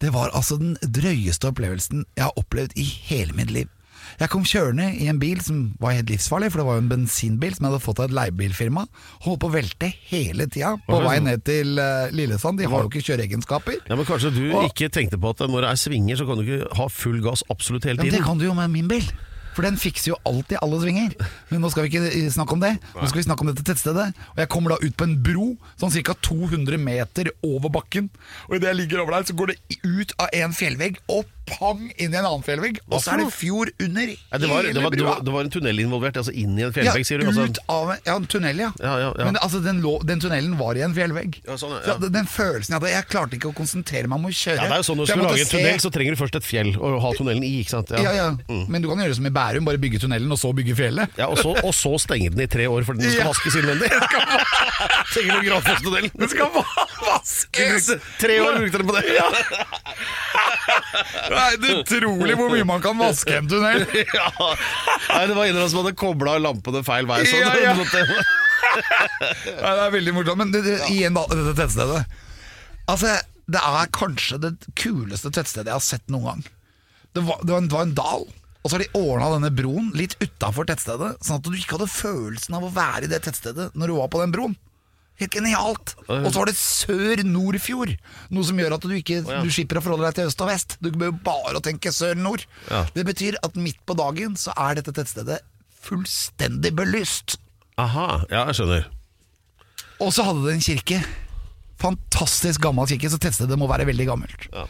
[0.01, 3.71] Det var altså den drøyeste opplevelsen jeg har opplevd i hele mitt liv.
[4.17, 6.89] Jeg kom kjørende i en bil som var helt livsfarlig, for det var jo en
[6.89, 8.85] bensinbil som jeg hadde fått av et leiebilfirma.
[9.25, 12.61] Holdt på å velte hele tida på vei ned til uh, Lillesand.
[12.61, 13.81] De har jo ikke kjøreegenskaper.
[13.89, 16.39] Ja, men Kanskje du Og- ikke tenkte på at når det er svinger, så kan
[16.39, 18.87] du ikke ha full gass absolutt hele Ja, men det kan du jo med min
[18.89, 19.05] bil.
[19.57, 21.15] For den fikser jo alltid alle svinger.
[21.49, 22.75] Men nå skal vi ikke eh, snakke om det.
[22.93, 24.11] Nå skal vi snakke om dette tettstedet.
[24.35, 25.47] Og jeg kommer da ut på en bro,
[25.81, 26.13] sånn ca.
[26.29, 28.11] 200 meter over bakken.
[28.51, 31.81] Og idet jeg ligger over der, så går det ut av en fjellvegg og pang
[31.97, 32.79] inn i en annen fjellvegg.
[32.91, 35.09] Og så er det fjord under Ja, det, var, det, hele var, det, brua.
[35.15, 37.27] var, det var en tunnel involvert, altså inn i en Ja, fjellvegg, sier du?
[37.31, 38.69] Altså, ut av en, ja, en tunnel, ja.
[38.83, 39.25] Ja, ja, ja.
[39.29, 41.39] Men altså, den, lå, den tunnelen var i en fjellvegg.
[41.47, 41.95] Ja, sånn, ja.
[41.97, 44.59] Så den, følelsen jeg hadde Jeg klarte ikke å konsentrere meg om å kjøre.
[44.59, 46.21] ja, det er jo sånn Når du skal lage en se- tunnel, så trenger du
[46.23, 47.53] først et fjell å ha tunnelen i.
[47.63, 47.93] ikke sant?
[47.95, 48.27] Ja, ja.
[48.67, 51.17] Men du kan gjøre det som i Bærum, bare bygge tunnelen og så bygge fjellet.
[51.19, 53.31] Ja, og, så, og så stenge den i tre år fordi den skal Ja.
[53.31, 53.89] vaskes innvendig.
[55.13, 56.11] Trenger du Granfosstunnelen?
[56.17, 57.91] Den skal vaskes!
[58.21, 59.05] tre år brukte dere på det.
[61.37, 63.85] Det er utrolig hvor mye man kan vaske en tunnel.
[64.17, 64.27] Ja.
[65.11, 67.21] Nei, det var en av oss som hadde kobla lampene feil vei.
[67.27, 67.43] Sånn.
[67.43, 67.73] Ja, ja.
[69.63, 70.41] Nei, det er veldig morsomt.
[70.41, 72.03] Men det, det, igjen da, dette tettstedet.
[72.91, 76.43] Altså, det er kanskje det kuleste tettstedet jeg har sett noen gang.
[77.15, 78.27] Det var, det var, en, det var en dal.
[78.61, 81.91] Og så har de ordna denne broen litt utafor tettstedet, sånn at du ikke hadde
[81.91, 84.57] følelsen av å være i det tettstedet når du var på den broen.
[85.17, 85.95] Helt genialt!
[86.05, 87.95] Og så var det Sør-Nordfjord,
[88.33, 89.39] noe som gjør at du ikke ja.
[89.41, 90.75] du slipper å forholde deg til øst og vest.
[90.83, 92.45] Du bør bare tenke sør-nord.
[92.69, 92.83] Ja.
[92.93, 95.39] Det betyr at midt på dagen så er dette tettstedet
[95.87, 97.39] fullstendig belyst.
[97.81, 98.85] Aha, ja, jeg skjønner.
[100.03, 101.01] Og så hadde det en kirke.
[101.81, 104.47] Fantastisk gammel kirke, så tettstedet må være veldig gammelt.
[104.53, 104.67] Ja.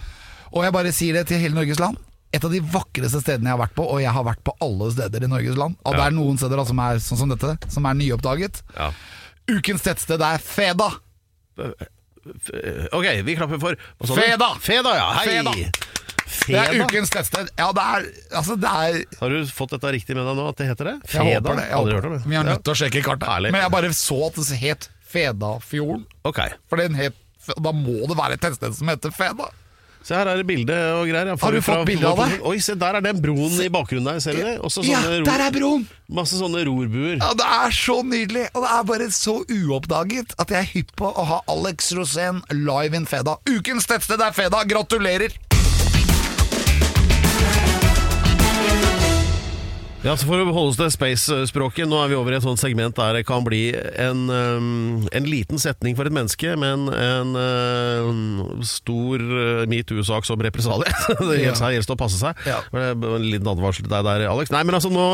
[0.53, 1.99] Og jeg bare sier det til hele Norges land.
[2.35, 4.89] Et av de vakreste stedene jeg har vært på, og jeg har vært på alle
[4.95, 5.77] steder i Norges land.
[5.83, 8.59] Og det er noen steder som er sånn som dette, som er nyoppdaget.
[8.75, 8.91] Ja.
[9.51, 10.91] Ukens tettsted er Feda.
[12.91, 14.19] Ok, vi klapper for hva sa du?
[14.21, 14.49] Feda.
[14.61, 15.11] Feda, ja.
[15.21, 15.37] Hei!
[15.37, 15.53] Feda.
[16.47, 17.49] Det er ukens tettsted.
[17.59, 20.59] Ja, det er Altså, det er Har du fått dette riktig med deg nå, at
[20.59, 20.95] det heter det?
[21.13, 21.67] Jeg håper det.
[21.69, 22.21] Jeg Aldri hørt om det.
[22.27, 23.29] er nødt til å sjekke kartet.
[23.31, 23.53] Ærlig.
[23.55, 26.03] Men jeg bare så at det het Fedafjorden.
[26.27, 27.15] Ok, For den het
[27.47, 29.47] Da må det være et tettsted som heter Feda.
[30.07, 31.33] Så her er det bilde og greier.
[31.35, 32.37] Har du fått bilde av det?
[32.47, 34.53] Oi, se der er den broen i bakgrunnen der, ser du det?
[34.87, 35.83] Ja, der er broen!
[36.07, 37.17] Masse sånne rorbuer.
[37.19, 40.95] Ja, Det er så nydelig, og det er bare så uoppdaget at jeg er hypp
[41.03, 43.35] på å ha Alex Rosén live in Feda.
[43.51, 45.35] Ukens tettsted er Feda, gratulerer!
[50.07, 52.61] Ja, så For å holde oss til space-språket, nå er vi over i et sånt
[52.61, 57.35] segment der det kan bli en, um, en liten setning for et menneske, men en
[57.35, 58.21] en
[58.63, 60.87] stor uh, metoo-sak som represalie.
[61.27, 61.71] det gjelder ja.
[61.75, 62.39] gjelder å passe seg.
[62.47, 62.61] Ja.
[62.71, 64.53] En liten advarsel til deg der, Alex.
[64.53, 65.09] Nei, men altså Nå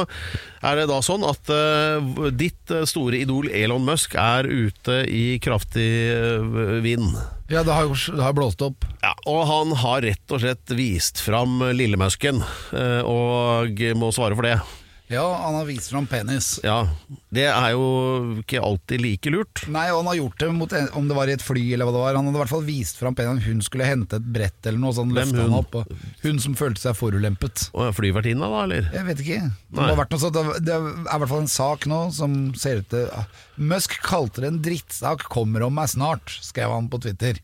[0.61, 5.39] er det da sånn at uh, ditt uh, store idol Elon Musk er ute i
[5.41, 7.17] kraftig uh, vind.
[7.49, 8.85] Ja, det har det har blåst opp.
[9.01, 12.39] Ja, og han har rett og slett vist fram Lillemusken,
[12.77, 14.61] eh, og må svare for det.
[15.11, 16.59] Ja, han har vist fram penis.
[16.63, 16.87] Ja,
[17.33, 19.63] det er jo ikke alltid like lurt.
[19.69, 21.93] Nei, og han har gjort det mot om det var i et fly eller hva
[21.93, 22.15] det var.
[22.17, 23.43] Han hadde i hvert fall vist fram penis.
[23.45, 25.51] Hun skulle hente et brett eller noe, så han løftet hun?
[25.51, 25.77] han opp.
[26.23, 27.67] Hun som følte seg forulempet.
[27.75, 28.89] Og flyvertinna, da, eller?
[28.95, 29.41] Jeg vet ikke.
[29.73, 30.39] Det, vært noe sånt.
[30.39, 33.09] Det- det er i hvert fall en sak nå som ser ut til
[33.55, 37.37] Musk kalte det en drittsak, kommer om meg snart, skrev han på Twitter.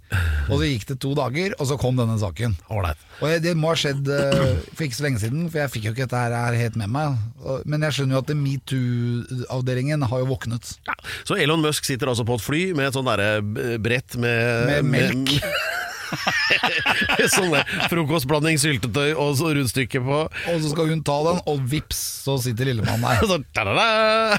[0.50, 2.56] Og så gikk det to dager, og så kom denne saken.
[2.74, 2.98] Ålreit.
[3.22, 5.94] Og det må ha skjedd eh, for ikke så lenge siden, for jeg fikk jo
[5.94, 7.20] ikke dette her helt med meg.
[7.66, 10.74] Men jeg skjønner jo at metoo-avdelingen har jo våknet.
[10.88, 10.96] Ja.
[11.28, 13.42] Så Elon Musk sitter altså på et fly med et sånn derre
[13.82, 15.36] brett med Med melk.
[15.40, 15.50] med
[17.36, 20.20] sånn der frokostblanding, syltetøy og så rundstykke på.
[20.54, 23.22] Og så skal hun ta den, og vips, så sitter lillemann der.
[23.30, 23.38] Så,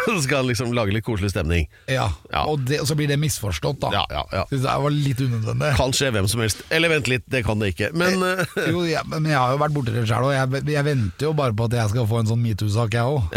[0.06, 1.66] så skal liksom lage litt koselig stemning.
[1.90, 2.44] Ja, Ja.
[2.50, 3.90] Og, det, og så blir det misforstått, da.
[3.94, 4.42] Ja, ja, ja.
[4.50, 5.70] Synes jeg var litt unødvendig.
[5.78, 6.62] Kan skje hvem som helst.
[6.74, 7.90] Eller vent litt, det kan det ikke.
[7.98, 10.86] Men eh, Jo, jeg, men jeg har jo vært borti det sjøl, og jeg, jeg
[10.86, 13.34] venter jo bare på at jeg skal få en sånn metoo-sak, jeg òg.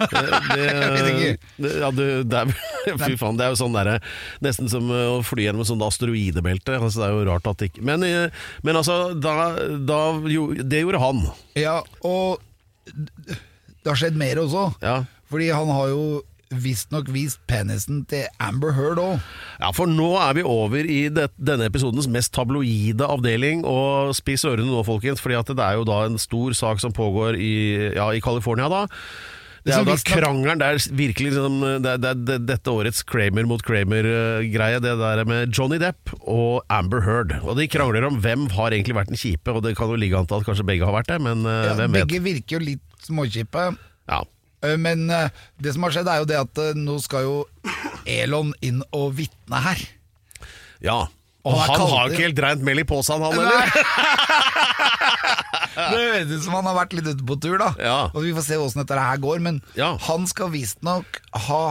[0.00, 0.20] Det,
[0.56, 2.52] det, det, ja, det, det er,
[3.04, 3.98] fy faen, det er jo sånn derre
[4.44, 6.78] Nesten som å fly gjennom et sånt asteroidebelte.
[6.78, 7.84] Altså, det er jo rart at ikke.
[7.86, 9.52] Men, eh, men altså, da,
[9.86, 11.22] da, jo, det gjorde han.
[11.58, 12.40] Ja, og
[12.90, 14.70] det har skjedd mer også.
[14.84, 15.02] Ja.
[15.30, 16.02] Fordi han har jo
[16.50, 19.26] visstnok vist penisen til Amber Heard òg.
[19.60, 24.44] Ja, for nå er vi over i det, denne episodens mest tabloide avdeling, og spis
[24.48, 27.52] ørene nå, folkens, fordi at det er jo da en stor sak som pågår i,
[27.94, 28.86] ja, i California da.
[29.64, 32.72] Det er jo da krangelen, det er virkelig liksom, det, er- det, er- det, dette
[32.72, 37.34] årets Kramer mot Kramer-greie, det der med Johnny Depp og Amber Heard.
[37.44, 40.16] Og de krangler om hvem har egentlig vært den kjipe, og det kan jo ligge
[40.16, 42.08] an til at kanskje begge har vært det, men eh, Ja, hvem vet.
[42.08, 43.66] begge virker jo litt småkjipe.
[44.08, 44.22] Ja.
[44.64, 45.28] Eh, Men eh,
[45.60, 47.36] det som har skjedd, er jo det at nå skal jo
[48.08, 49.84] Elon inn og vitne her.
[50.80, 51.02] ja.
[51.48, 53.70] Og han han har ikke helt reint mel i posen, han heller.
[55.80, 57.70] Det høres ut som han har vært litt ute på tur, da.
[57.80, 57.98] Ja.
[58.12, 59.40] Og Vi får se åssen dette her går.
[59.40, 59.94] Men Ja.
[60.08, 61.62] han skal visstnok ha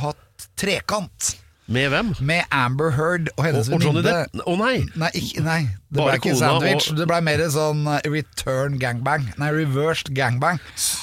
[0.00, 1.34] hatt trekant
[1.68, 2.14] Med hvem?
[2.24, 4.12] med Amber Heard og hennes venninne.
[4.40, 4.86] Å Å nei!
[4.96, 5.58] Nei, ikke, nei,
[5.92, 6.86] det ble ikke sandwich.
[6.90, 9.26] og- Det ble mer sånn eh, return gangbang.
[9.36, 10.58] Nei, reversed gangbang.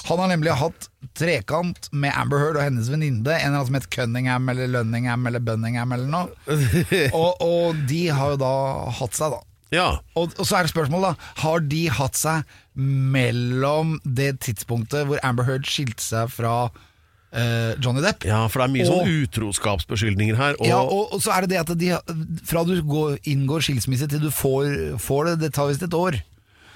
[0.10, 3.22] Han har nemlig hatt trekant med Amber Heard og hennes venninne.
[3.28, 6.30] En eller annen som het Cunningham eller Lunningham eller Bunningham eller noe.
[7.14, 8.54] og, og de har jo da
[8.90, 9.44] hatt seg, da.
[9.74, 9.88] Ja.
[10.16, 11.32] Og, og så er det spørsmålet, da.
[11.44, 12.44] Har de hatt seg
[12.76, 16.56] mellom det tidspunktet hvor Amber Heard skilte seg fra
[17.36, 18.24] eh, Johnny Depp?
[18.26, 20.56] ja, for det er mye Og- sånn utroskapsbeskyldninger her.
[20.60, 21.92] Og, Ja, og, og så er det det at de,
[22.48, 26.22] fra du går, inngår skilsmisse til du får, får det, det tar visst et år.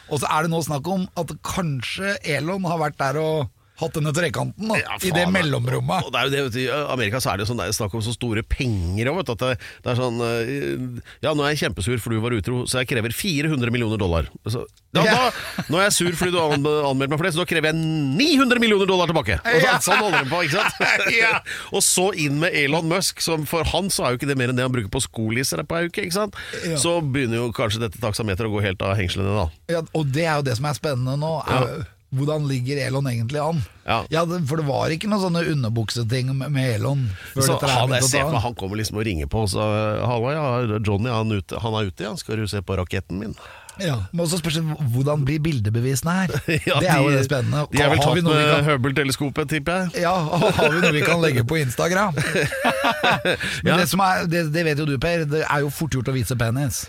[0.10, 3.96] Og så er det nå snakk om at kanskje Elon har vært der og hatt
[3.96, 6.06] denne trekanten da, Ja, i det mellomrommet.
[6.08, 7.96] Og det er jo det, I Amerika så er det jo sånn, det er snakk
[7.98, 9.52] om så store penger at det,
[9.86, 12.90] det er sånn eh, Ja, nå er jeg kjempesur for du var utro, så jeg
[12.92, 14.30] krever 400 millioner dollar.
[14.48, 14.66] Så,
[14.96, 15.04] Ja.
[15.06, 17.70] da, nå er jeg sur fordi du anmeldte anme- meg for det, så da krever
[17.72, 19.40] jeg 900 millioner dollar tilbake!
[19.44, 19.78] Og så, Ja.
[19.90, 21.14] Sånn holder de på, ikke sant?
[21.16, 21.36] Ja.
[21.76, 24.52] og så inn med Elon Musk, som for han så er jo ikke det mer
[24.52, 26.36] enn det han bruker på skolisser på ei uke, ikke sant?
[26.66, 26.76] Ja.
[26.82, 29.48] Så begynner jo kanskje dette taksameteret å gå helt av hengslene, da.
[29.72, 31.32] Ja, og det er jo det som er spennende nå.
[31.48, 33.60] Er, Hvordan ligger Elon egentlig an?
[33.86, 34.00] Ja.
[34.10, 37.04] det, for det var ikke noen sånne underbukseting med, med Elon.
[37.36, 39.62] Så han, jeg ser for han kommer liksom og ringer på, så
[40.10, 42.16] Halla, ja, Johnny han, ute, han er ute, ja.
[42.18, 43.38] Skal du se på raketten min?
[43.84, 44.58] Ja, men også spørs
[44.94, 46.34] hvordan blir bildebevisene her?
[46.70, 47.66] Ja, det er jo det spennende.
[47.72, 50.04] De er vel tatt med kan- Hubble-teleskopet, tipper jeg.
[50.06, 52.18] Ja, og har vi noe vi kan legge på Instagram?
[53.64, 53.78] Men Ja.
[53.80, 55.26] det, som er, det, det vet jo du, Per.
[55.30, 56.84] Det er jo fort gjort å vise penis.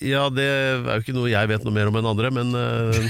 [0.00, 2.94] Ja, det er jo ikke noe jeg vet noe mer om enn andre, men uh...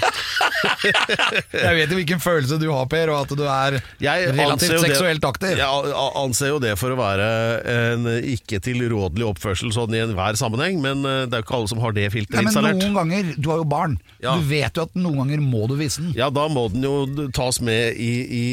[1.50, 4.80] Jeg vet jo hvilken følelse du har, Per, og at du er jeg relativt det-
[4.84, 5.56] seksuelt aktiv.
[5.60, 7.28] Jeg anser jo det for å være
[7.72, 11.70] en ikke tilrådelig oppførsel sånn i enhver sammenheng, men eh, det er jo ikke alle
[11.72, 12.79] som har det filteret installert.
[12.80, 13.98] Noen ganger, Du har jo barn.
[14.20, 14.34] Ja.
[14.40, 16.10] Du vet jo at noen ganger må du vise den.
[16.18, 18.44] Ja, da må den jo tas med i, i,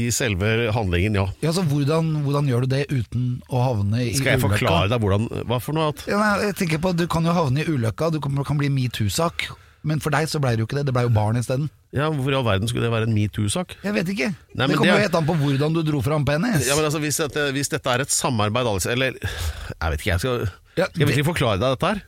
[0.00, 1.26] i selve handlingen, ja.
[1.44, 4.20] Ja, så hvordan, hvordan gjør du det uten å havne i ulykka?
[4.20, 4.52] Skal jeg ulykka?
[4.58, 5.90] forklare deg hvordan Hva for noe?
[5.94, 8.38] At Ja, nei, jeg tenker på at Du kan jo havne i ulykka, du kan,
[8.46, 9.48] kan bli metoo-sak.
[9.82, 11.70] Men for deg så ble det jo ikke det, det ble jo barn isteden.
[11.96, 13.78] ja, Hvorfor i all verden skulle det være en metoo-sak?
[13.80, 14.26] Jeg vet ikke.
[14.52, 16.66] Nei, det kommer jo helt an på hvordan du dro fram penis.
[16.68, 20.10] Ja, men altså, hvis dette, hvis dette er et samarbeid, Alex Eller jeg vet ikke,
[20.12, 20.44] jeg skal
[20.80, 21.98] Ja, Skal jeg virkelig forklare deg dette her?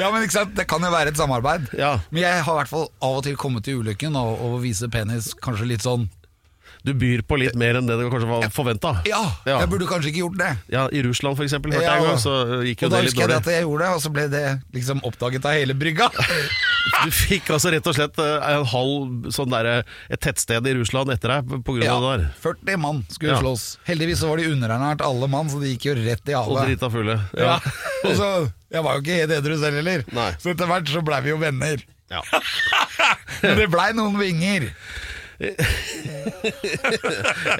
[0.00, 1.62] Ja, men ikke sant, Det kan jo være et samarbeid.
[1.78, 1.92] Ja.
[2.10, 4.88] Men jeg har i hvert fall av og til kommet til ulykken og, og vise
[4.92, 6.04] penis kanskje litt sånn
[6.82, 8.90] Du byr på litt mer enn det det kanskje var forventa.
[9.06, 9.60] Ja, Ja.
[9.62, 10.50] jeg burde kanskje ikke gjort det.
[10.72, 12.32] Ja, I Russland for eksempel, hørte Ja, jeg en gang, så
[12.66, 15.02] gikk jo Og da husker jeg at jeg gjorde det, og så ble det liksom
[15.06, 16.10] oppdaget av hele brygga.
[17.04, 19.68] Du fikk altså rett og slett eh, en halv sånn der,
[20.10, 22.24] et tettsted i Russland etter deg på grunn Ja, det der.
[22.42, 23.66] 40 mann skulle slåss.
[23.86, 26.90] Heldigvis så var de underernært alle mann, så de gikk jo rett i Og drita
[26.90, 27.20] fulle.
[27.38, 27.60] Ja.
[28.06, 28.28] og så,
[28.74, 30.28] Jeg var jo ikke helt edru selv heller, Nei.
[30.42, 31.86] så etter hvert så blei vi jo venner.
[32.10, 32.20] Ja.
[33.42, 34.68] Men det blei noen vinger.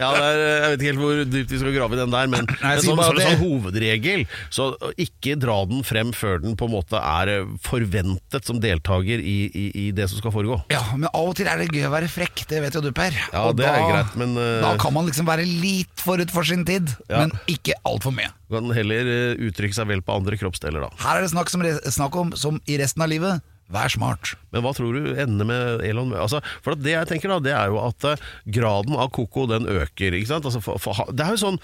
[0.00, 2.46] Ja, er, jeg vet ikke helt hvor dypt vi skal grave i den der, men,
[2.48, 4.68] Nei, men som, sånn, bare sånn, hovedregel, så
[5.00, 9.36] ikke dra den frem før den på en måte er eh, forventet som deltaker i,
[9.48, 10.60] i, i det som skal foregå.
[10.72, 12.92] Ja, men av og til er det gøy å være frekk, det vet jo du,
[12.96, 13.16] Per.
[13.32, 16.46] Ja, Og det er greit, men, uh, Da kan man liksom være litt forut for
[16.48, 17.24] sin tid, Ja.
[17.24, 18.30] men ikke altfor mye.
[18.52, 20.90] Kan heller eh, uttrykke seg vel på andre kroppsdeler, da.
[21.02, 23.40] Her er det snakk, som, snakk om, som i resten av livet,
[23.72, 24.34] vær smart.
[24.54, 27.72] Men hva tror du ender med Elon altså, For det jeg tenker da, det er
[27.72, 30.16] jo at eh, graden av koko den øker.
[30.18, 30.48] Ikke sant?
[30.48, 31.60] Altså, for, for, det er jo sånn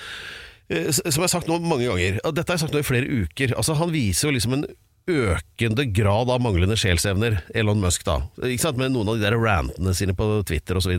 [0.72, 3.24] eh, Som jeg har sagt nå mange ganger, dette har jeg sagt nå i flere
[3.24, 3.56] uker.
[3.58, 4.68] Altså, han viser jo liksom en
[5.08, 8.20] økende grad av manglende sjelsevner, Elon Musk, da.
[8.44, 8.80] Ikke sant?
[8.80, 10.98] Med noen av de der rantene sine på Twitter osv.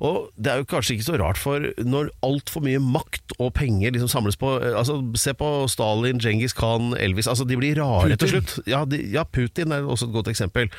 [0.00, 3.92] Og det er jo kanskje ikke så rart, for når altfor mye makt og penger
[3.92, 7.28] liksom samles på eh, altså Se på Stalin, Djengis Khan, Elvis.
[7.28, 8.54] altså De blir rare til slutt.
[8.70, 10.72] Ja, de, ja, Putin er også et godt eksempel.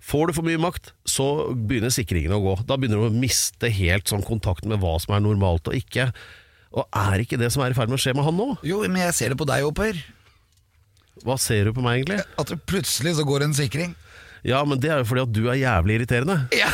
[0.00, 2.54] Får du for mye makt, så begynner sikringene å gå.
[2.68, 6.08] Da begynner du å miste helt sånn kontakten med hva som er normalt og ikke.
[6.70, 8.48] Og er ikke det som er i ferd med å skje med han nå?
[8.64, 9.98] Jo, men jeg ser det på deg, Oper.
[11.26, 12.22] Hva ser du på meg, egentlig?
[12.40, 13.92] At det plutselig så går en sikring.
[14.46, 16.38] Ja, men det er jo fordi at du er jævlig irriterende.
[16.56, 16.70] Ja.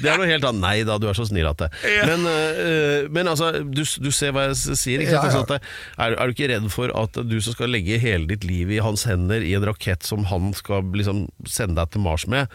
[0.00, 0.60] Det er noe helt annet.
[0.60, 1.70] Nei da, du er så snill at det.
[2.08, 5.02] Men, uh, men altså, du, du ser hva jeg sier.
[5.04, 5.54] Ikke sant?
[5.54, 5.60] Ja, ja.
[5.60, 8.70] Sånn Er, er du ikke redd for at du som skal legge hele ditt liv
[8.72, 12.50] i hans hender i en rakett som han skal liksom sende deg til Mars med,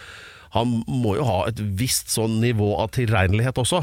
[0.55, 3.81] han må jo ha et visst sånn nivå av tilregnelighet også.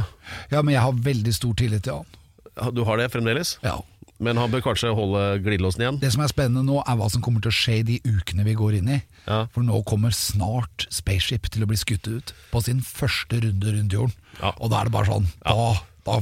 [0.53, 2.19] ja, men jeg har veldig stor tillit til han.
[2.77, 3.57] Du har det fremdeles?
[3.65, 3.79] Ja.
[4.23, 5.97] Men han bør kanskje holde glidelåsen igjen?
[6.03, 8.45] Det som er spennende nå, er hva som kommer til å skje i de ukene
[8.47, 9.01] vi går inn i.
[9.27, 9.45] Ja.
[9.55, 13.93] For nå kommer snart Spaceship til å bli skutt ut på sin første runde rundt
[13.97, 14.15] jorden.
[14.41, 14.53] Ja.
[14.59, 15.57] Og da er det bare sånn Da,
[16.07, 16.21] da,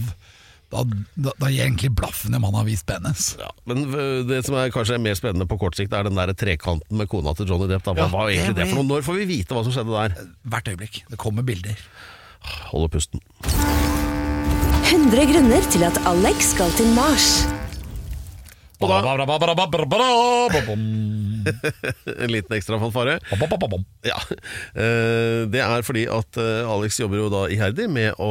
[0.72, 0.82] da,
[1.14, 4.56] da, da gir egentlig blaffen i man har vist bennes Ja, men øh, det som
[4.58, 7.48] er kanskje er mer spennende på kort sikt, er den der trekanten med kona til
[7.52, 7.84] Johnny Depp.
[7.86, 7.94] Da.
[7.98, 8.88] Hva Ja, var egentlig det det for noe?
[8.96, 10.28] Når får vi vite hva som skjedde der?
[10.54, 11.02] Hvert øyeblikk.
[11.10, 11.80] Det kommer bilder.
[12.72, 13.20] Holder pusten.
[14.90, 17.28] 100 grunner til at Alex skal til Mars.
[18.80, 19.00] Og da
[22.24, 23.18] en liten ekstra fanfare.
[24.06, 24.16] Ja,
[24.74, 28.30] eh, Det er fordi at eh, Alex jobber jo da iherdig med å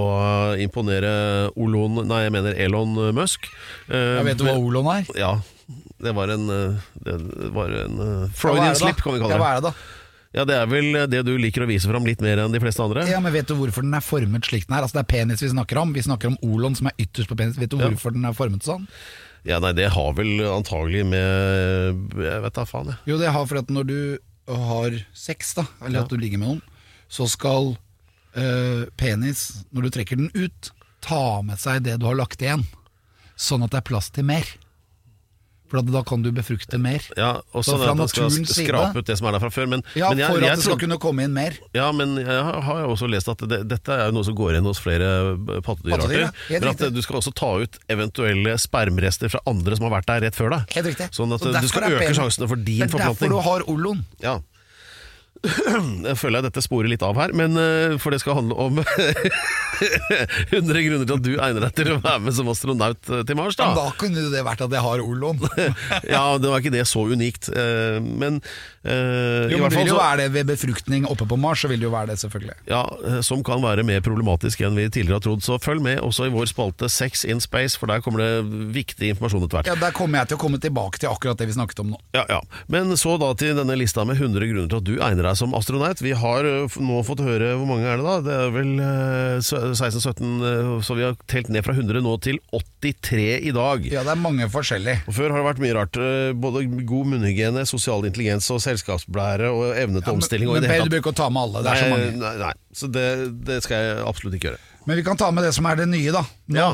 [0.62, 1.14] imponere
[1.60, 3.48] Olon Nei, jeg mener Elon Musk.
[3.90, 5.06] Eh, Jeg vet du hva Olon er?
[5.20, 5.36] Ja.
[6.00, 7.16] Det var en, eh, det
[7.54, 9.74] var en eh, Ja, er Freudian slip, kan vi Ja, hva er det da?
[10.34, 12.84] Ja, Det er vel det du liker å vise fram litt mer enn de fleste
[12.86, 13.08] andre?
[13.10, 14.86] Ja, men Vet du hvorfor den er formet slik den er?
[14.86, 15.94] Altså Det er penis vi snakker om.
[15.94, 17.58] Vi snakker om Olon som er ytterst på penis.
[17.58, 17.90] Vet du Ja.
[17.90, 18.86] hvorfor den er formet sånn?
[19.48, 23.00] Ja, nei, Det har vel antagelig med Jeg vet da faen, jeg.
[23.08, 24.00] Jo, det har for at når du
[24.50, 26.62] har sex, da, eller at du ligger med noen,
[27.10, 27.76] så skal
[28.36, 30.72] øh, penis, når du trekker den ut,
[31.06, 32.66] ta med seg det du har lagt igjen.
[33.40, 34.50] Sånn at det er plass til mer.
[35.70, 37.00] For da kan du befrukte mer.
[37.16, 39.68] Ja, og Så sånn fra naturens side- skrape ut det som er der fra før.
[39.70, 41.54] Men, Ja, men jeg, For jeg at det skal kunne komme inn mer.
[41.78, 44.56] Ja, men jeg har jo også lest at det, dette er jo noe som går
[44.58, 46.20] igjen hos flere Pattedyr, pattedyrarter.
[46.50, 46.60] ja.
[46.60, 50.22] Men at du skal også ta ut eventuelle spermrester fra andre som har vært der
[50.28, 50.74] rett før deg.
[50.74, 51.10] Helt riktig.
[51.14, 53.30] Sånn at du skal øke sjansene for din Det er derfor forplantning.
[53.30, 54.06] du har Olon.
[54.22, 54.40] Ja.
[56.10, 58.80] Jeg føler jeg dette sporer litt av her, men eh, for det skal handle om
[60.52, 63.38] 100 grunner til at du egner deg til å være med som astronaut eh, til
[63.40, 63.56] Mars.
[63.60, 65.40] Da da kunne det vært at jeg har Olon.
[66.10, 68.40] Ja, det var ikke det så unikt, eh, men
[68.80, 68.92] i
[69.52, 71.82] Jo, men hvert fall vil jo være det ved befruktning oppe på Mars, så vil
[71.82, 72.56] det jo være det, selvfølgelig.
[72.72, 72.82] ja,
[73.26, 75.44] som kan være mer problematisk enn vi tidligere har trodd.
[75.44, 78.32] Så følg med også i vår spalte Sex in Space, for der kommer det
[78.76, 79.72] viktig informasjon etter hvert.
[79.74, 82.00] Ja, Der kommer jeg til å komme tilbake til akkurat det vi snakket om nå.
[82.16, 82.40] Ja, ja.
[82.72, 85.54] Men så da til denne lista med 100 grunner til at du egner deg som
[85.58, 86.00] astronaut.
[86.02, 86.48] Vi har
[86.80, 88.16] nå fått høre hvor mange er det da?
[88.26, 92.40] Det er vel eh, 16-17, eh, så vi har telt ned fra 100 nå til
[92.56, 93.86] 83 i dag.
[93.92, 95.04] Ja, det er mange forskjellige.
[95.10, 96.00] Og Før har det vært mye rart.
[96.00, 100.50] eh, Både god munnhygiene, sosial intelligens og selskapsblære og evne til omstilling.
[100.50, 101.64] og i men hele du bruker bør ikke ta med alle.
[101.66, 102.12] Det er så Nei, mange.
[102.26, 102.54] nei, nei.
[102.74, 103.08] Så det,
[103.50, 104.64] det skal jeg absolutt ikke gjøre.
[104.88, 106.24] Men vi kan ta med det som er det nye, da.
[106.48, 106.60] Nå.
[106.60, 106.70] Ja.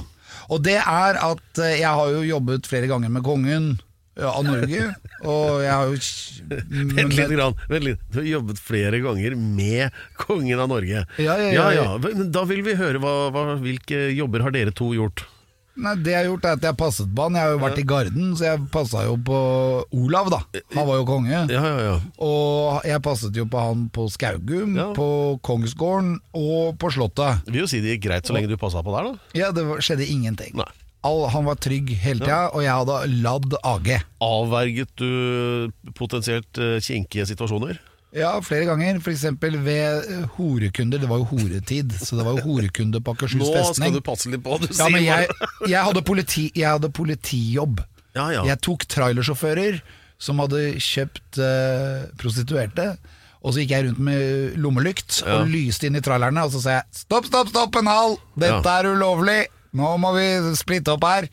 [0.54, 3.82] Og det er at eh, jeg har jo jobbet flere ganger med kongen ja,
[4.24, 4.96] av Norge.
[5.26, 6.00] og jeg har jo
[6.96, 8.02] Vent litt, grann, vent litt.
[8.12, 11.06] Du har jobbet flere ganger med kongen av Norge.
[11.20, 11.88] Ja, ja, ja.
[12.04, 15.26] Men Da vil vi høre hva, hva, hvilke jobber har dere to gjort.
[15.76, 17.36] Nei, Det jeg har gjort, er at jeg har passet på han.
[17.36, 19.40] Jeg har jo vært i Garden, så jeg passa jo på
[19.92, 20.40] Olav, da.
[20.78, 21.34] Han var jo konge.
[21.52, 21.96] Ja, ja, ja.
[22.24, 24.94] Og jeg passet jo på han på Skaugum, Ja.
[24.96, 27.44] på Kongsgården og på Slottet.
[27.44, 29.20] Det vil jo si det gikk greit så lenge du passa på der, da.
[29.36, 30.56] Ja, det skjedde ingenting.
[30.56, 30.72] Nei.
[31.06, 33.90] All, han var trygg hele tida, og jeg hadde ladd AG.
[34.26, 37.78] Avverget du potensielt eh, kinkige situasjoner?
[38.16, 38.98] Ja, flere ganger.
[39.04, 39.26] F.eks.
[39.42, 41.02] ved eh, horekunder.
[41.04, 43.98] Det var jo horetid, så det var jo horekunde på Akershus Nå skal festning.
[43.98, 44.94] du passe litt på hva du Ja, sier.
[44.96, 45.28] men jeg,
[45.74, 47.84] jeg, hadde politi, jeg hadde politijobb.
[48.16, 48.46] Ja, ja.
[48.48, 49.82] Jeg tok trailersjåfører
[50.26, 52.94] som hadde kjøpt eh, prostituerte.
[53.46, 55.42] Og så gikk jeg rundt med lommelykt Ja.
[55.44, 58.16] og lyste inn i trailerne, og så sa jeg stopp, stopp, stopp en hal!
[58.40, 58.80] Dette Ja.
[58.80, 59.42] er ulovlig!
[59.76, 61.28] Nå må vi splitte opp her!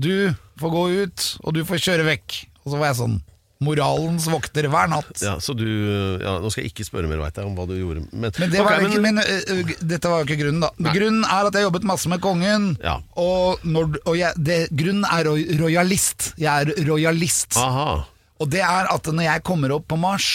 [0.00, 2.38] Du får gå ut, og du får kjøre vekk.
[2.64, 3.18] Og så var jeg sånn
[3.62, 5.12] moralens vokter hver natt.
[5.22, 7.76] Ja, så du ja, Nå skal jeg ikke spørre mer vet jeg, om hva du
[7.76, 8.04] gjorde.
[8.10, 10.92] Men, Men, det var okay, ikke, men ø, dette var jo ikke grunnen, da.
[10.96, 12.70] Grunnen er at jeg jobbet masse med kongen.
[12.82, 12.96] Ja.
[13.20, 16.32] Og, når, og jeg, det, grunnen er roj, royalist.
[16.40, 17.58] Jeg er royalist.
[17.60, 18.02] Aha.
[18.42, 20.32] Og det er at når jeg kommer opp på Mars,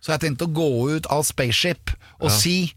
[0.00, 1.92] så har jeg tenkt å gå ut av spaceship
[2.22, 2.72] og si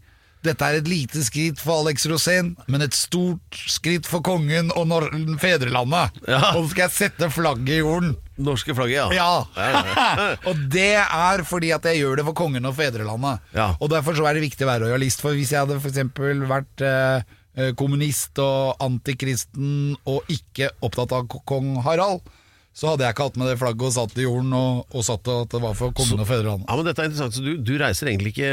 [0.46, 4.86] dette er et lite skritt for Alex Rosén, men et stort skritt for kongen og
[4.90, 5.08] nor
[5.42, 6.20] fedrelandet.
[6.28, 6.54] Ja.
[6.54, 8.14] Og så skal jeg sette flagget i jorden.
[8.36, 9.30] Norske flagget, ja.
[9.56, 9.76] Ja!
[10.48, 13.44] og det er fordi at jeg gjør det for kongen og fedrelandet.
[13.56, 13.72] Ja.
[13.80, 15.24] Og derfor så er det viktig å være realist.
[15.24, 17.24] For hvis jeg hadde eksempel vært eh,
[17.56, 22.24] eh, kommunist og antikristen og ikke opptatt av kong Harald,
[22.76, 25.28] så hadde jeg ikke hatt med det flagget og satt i jorden og, og satt
[25.32, 26.66] at det var for kongen og fedrelandet.
[26.68, 28.50] Ja, men dette er interessant, så du, du reiser egentlig ikke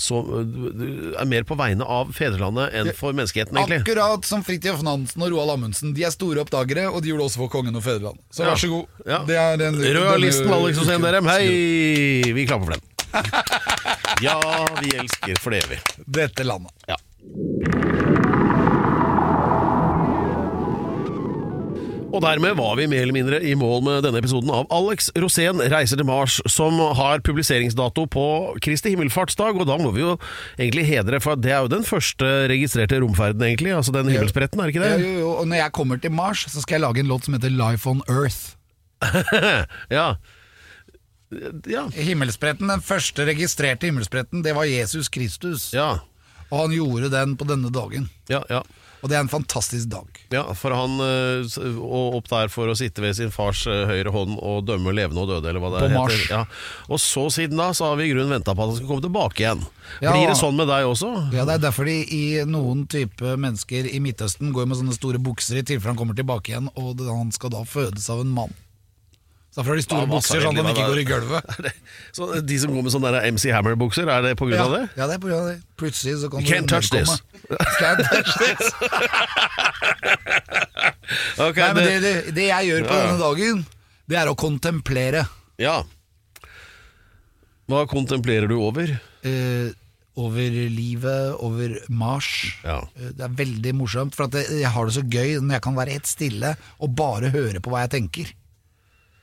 [0.00, 3.82] så Du er mer på vegne av fedrelandet enn for menneskeheten, egentlig?
[3.84, 5.92] Akkurat som Fridtjof Nansen og Roald Amundsen.
[5.96, 8.24] De er store oppdagere, og de gjorde også for kongen og fedrelandet.
[8.32, 8.54] Så Ja.
[8.54, 8.86] vær så god.
[9.04, 9.20] Ja.
[9.28, 11.04] Det er den, Rød listen, denne Alex Osen.
[11.04, 11.28] Derem.
[11.28, 12.32] Hei!
[12.32, 12.92] Vi klapper for den.
[14.24, 14.38] Ja,
[14.80, 15.76] vi elsker for det evig.
[16.08, 16.72] Dette landet.
[16.88, 16.96] Ja.
[22.16, 25.60] Og dermed var vi mer eller mindre i mål med denne episoden av Alex Rosén
[25.72, 28.26] reiser til Mars, som har publiseringsdato på
[28.64, 30.14] Kristi himmelfartsdag, og da må vi jo
[30.56, 34.70] egentlig hedre, for det er jo den første registrerte romferden, egentlig, altså den himmelspretten, er
[34.70, 34.96] det ikke det?
[35.04, 37.36] jo, jo, og når jeg kommer til Mars, så skal jeg lage en låt som
[37.36, 38.56] heter Life on Earth.
[39.92, 40.16] Ja.
[41.66, 41.88] Ja.
[41.90, 45.72] Himmelspretten, Den første registrerte himmelspretten, det var Jesus Kristus.
[45.74, 45.98] Ja.
[46.46, 48.08] Og han gjorde den på denne dagen.
[48.30, 48.62] Ja, ja.
[49.02, 50.20] Og det er en fantastisk dag.
[50.32, 54.12] Ja, for han eh, og opp der for å sitte ved sin fars eh, høyre
[54.14, 55.98] hånd og dømme levende og døde, eller hva det På heter.
[56.00, 56.26] Mars.
[56.32, 56.42] Ja.
[56.88, 59.04] Og så siden da så har vi i grunnen venta på at han skal komme
[59.06, 59.64] tilbake igjen.
[60.02, 60.12] Ja.
[60.16, 61.12] Blir det sånn med deg også?
[61.36, 65.20] Ja, Det er derfor de i noen type mennesker i Midtøsten går med sånne store
[65.22, 68.54] bukser i tilfelle han kommer tilbake igjen, og han skal da fødes av en mann.
[69.56, 71.44] Så Derfor har de store hva bukser, sånn at de ikke går i gulvet.
[72.16, 74.74] Så de som går med sånne der MC Hammer-bukser, er det på grunn Ja, av
[74.74, 74.82] det?
[75.00, 75.54] ja, det er av det.
[75.80, 77.08] Plutselig så kan You can't touch this.
[77.80, 78.68] Can't touch this.
[81.40, 83.06] okay, Nei, men det, det, det, jeg gjør på Ja.
[83.06, 83.64] denne dagen,
[84.12, 85.26] det er å kontemplere.
[85.58, 85.82] ja.
[87.66, 88.92] Hva kontemplerer du over?
[89.26, 89.72] eh,
[90.16, 92.28] over livet, over Mars.
[92.62, 92.76] Ja.
[92.94, 95.62] Eh, Det er veldig morsomt, for at jeg, jeg har det så gøy når jeg
[95.64, 98.30] kan være helt stille og bare høre på hva jeg tenker.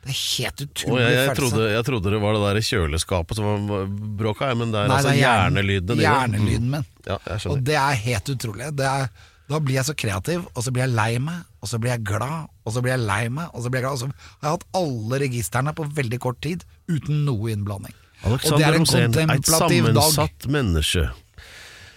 [0.03, 3.67] Det er helt utrolig jeg, jeg, trodde, jeg trodde det var det der kjøleskapet som
[3.69, 3.85] var
[4.19, 5.87] bråka, men det er Nei, altså det er hjerne- hjernelyden.
[5.93, 6.01] din.
[6.03, 6.83] Hjernelyden min.
[6.83, 7.05] Mm.
[7.07, 7.17] Ja,
[7.53, 8.67] Og det er helt utrolig.
[8.75, 9.07] Det er,
[9.49, 12.03] da blir jeg så kreativ, og så blir jeg lei meg, og så blir jeg
[12.03, 13.93] glad, og så blir jeg lei meg, og så blir jeg glad.
[13.93, 14.07] Og så
[14.43, 17.95] har jeg hatt alle registrene på veldig kort tid, uten noe innblanding.
[18.23, 18.85] og det Alexander er en
[19.31, 20.03] kontemplativ dag.
[20.03, 21.05] sammensatt menneske.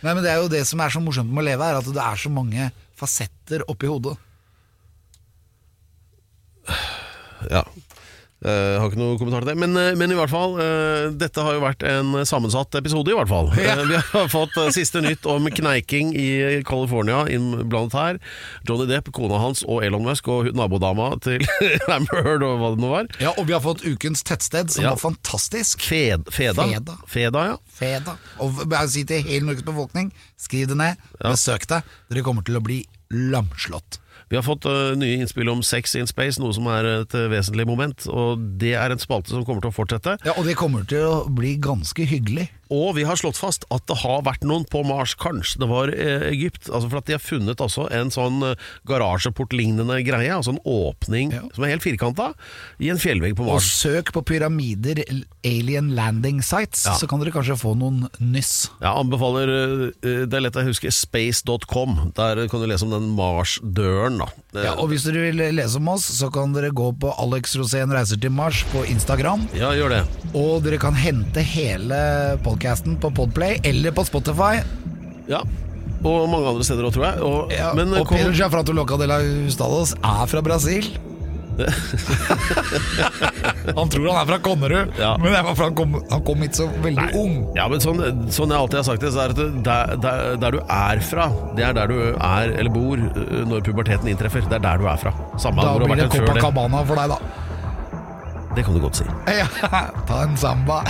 [0.02, 1.84] Nei, men Det er jo det som er så morsomt med å leve, er at
[1.90, 4.16] det er så mange fasetter oppi hodet.
[7.50, 7.62] Ja.
[8.44, 9.54] Jeg har ikke noe kommentar til det.
[9.58, 13.16] Men, eh, men i hvert fall, eh, dette har jo vært en sammensatt episode, i
[13.16, 13.48] hvert fall.
[13.56, 13.78] Ja.
[13.80, 18.18] Eh, Vi har fått eh, siste nytt om kneiking i California innblandet her.
[18.68, 21.40] Johnny Depp, kona hans og Elon Musk og nabodama til
[21.96, 23.08] Amber Heard og hva det nå var.
[23.24, 24.90] Ja, Og vi har fått ukens tettsted, som Ja.
[24.94, 25.80] var fantastisk.
[25.80, 26.68] Fed, Feda.
[26.68, 26.98] Feda.
[27.08, 27.56] Feda, ja.
[27.72, 28.18] Feda.
[28.44, 31.82] Og jeg si til hele Norges befolkning, skriv det ned, besøk det.
[32.12, 33.98] Dere kommer til å bli lamslått.
[34.28, 37.28] Vi har fått eh, nye innspill om sex in space, noe som er et eh,
[37.30, 38.08] vesentlig moment.
[38.10, 40.16] Og det er en spalte som kommer til å fortsette.
[40.26, 42.48] Ja, Og det kommer til å bli ganske hyggelig.
[42.70, 45.92] Og vi har slått fast at det har vært noen på Mars, kanskje det var
[45.94, 46.66] eh, Egypt.
[46.70, 48.56] Altså for at De har funnet en sånn eh,
[48.88, 51.42] garasjeportlignende greie, altså en åpning Ja.
[51.54, 52.32] som er helt firkanta,
[52.82, 53.66] i en fjellvegg på Mars.
[53.66, 55.02] Og søk på pyramider,
[55.46, 56.94] alien landing sites, Ja.
[56.98, 58.70] så kan dere kanskje få noen nyss.
[58.80, 59.48] Jeg anbefaler,
[60.02, 62.12] eh, det er lett å huske, space.com.
[62.16, 64.20] Der kan du lese om den Mars-døren.
[64.54, 67.92] Ja, og hvis dere vil lese om oss, så kan dere gå på Alex Rosén
[67.92, 69.48] reiser til Mars på Instagram.
[69.54, 70.02] ja, gjør det.
[70.34, 74.62] Og dere kan hente hele podcasten på Podplay eller på Spotify.
[75.28, 75.42] Ja.
[76.06, 77.20] Og mange andre steder òg, tror jeg.
[77.24, 80.88] Og, Ja, men eh, og kom, Pedro Jafrato Loca de la Hustados er fra Brasil.
[83.76, 85.14] han tror han er fra Konnerud, Ja.
[85.16, 87.38] men det var for han kom, han kom hit så veldig ung.
[87.56, 90.36] Ja, men sånn, sånn jeg alltid har sagt det, så er det at der, der,
[90.42, 94.44] der du er fra, det er der du er eller bor øh, når puberteten inntreffer.
[94.48, 95.12] Det er der du er fra.
[95.40, 96.10] Samme Da blir det.
[96.12, 97.45] Copacabana for deg, da.
[98.56, 99.04] Det kan du godt si.
[99.28, 99.46] Ja,
[100.08, 100.80] ta en samba.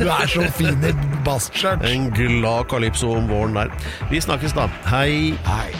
[0.00, 0.90] Du er så fin i
[1.22, 1.84] bastskjørt.
[1.86, 3.70] En glad calypso om våren der.
[4.10, 4.66] Vi snakkes da.
[4.90, 5.38] Hei.
[5.46, 5.70] Hei.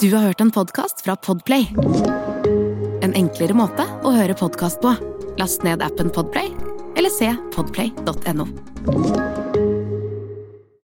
[0.00, 1.66] Du har hørt en podkast fra Podplay.
[3.02, 4.94] En enklere måte å høre podkast på.
[5.42, 6.54] Last ned appen Podplay,
[6.94, 9.49] eller se podplay.no.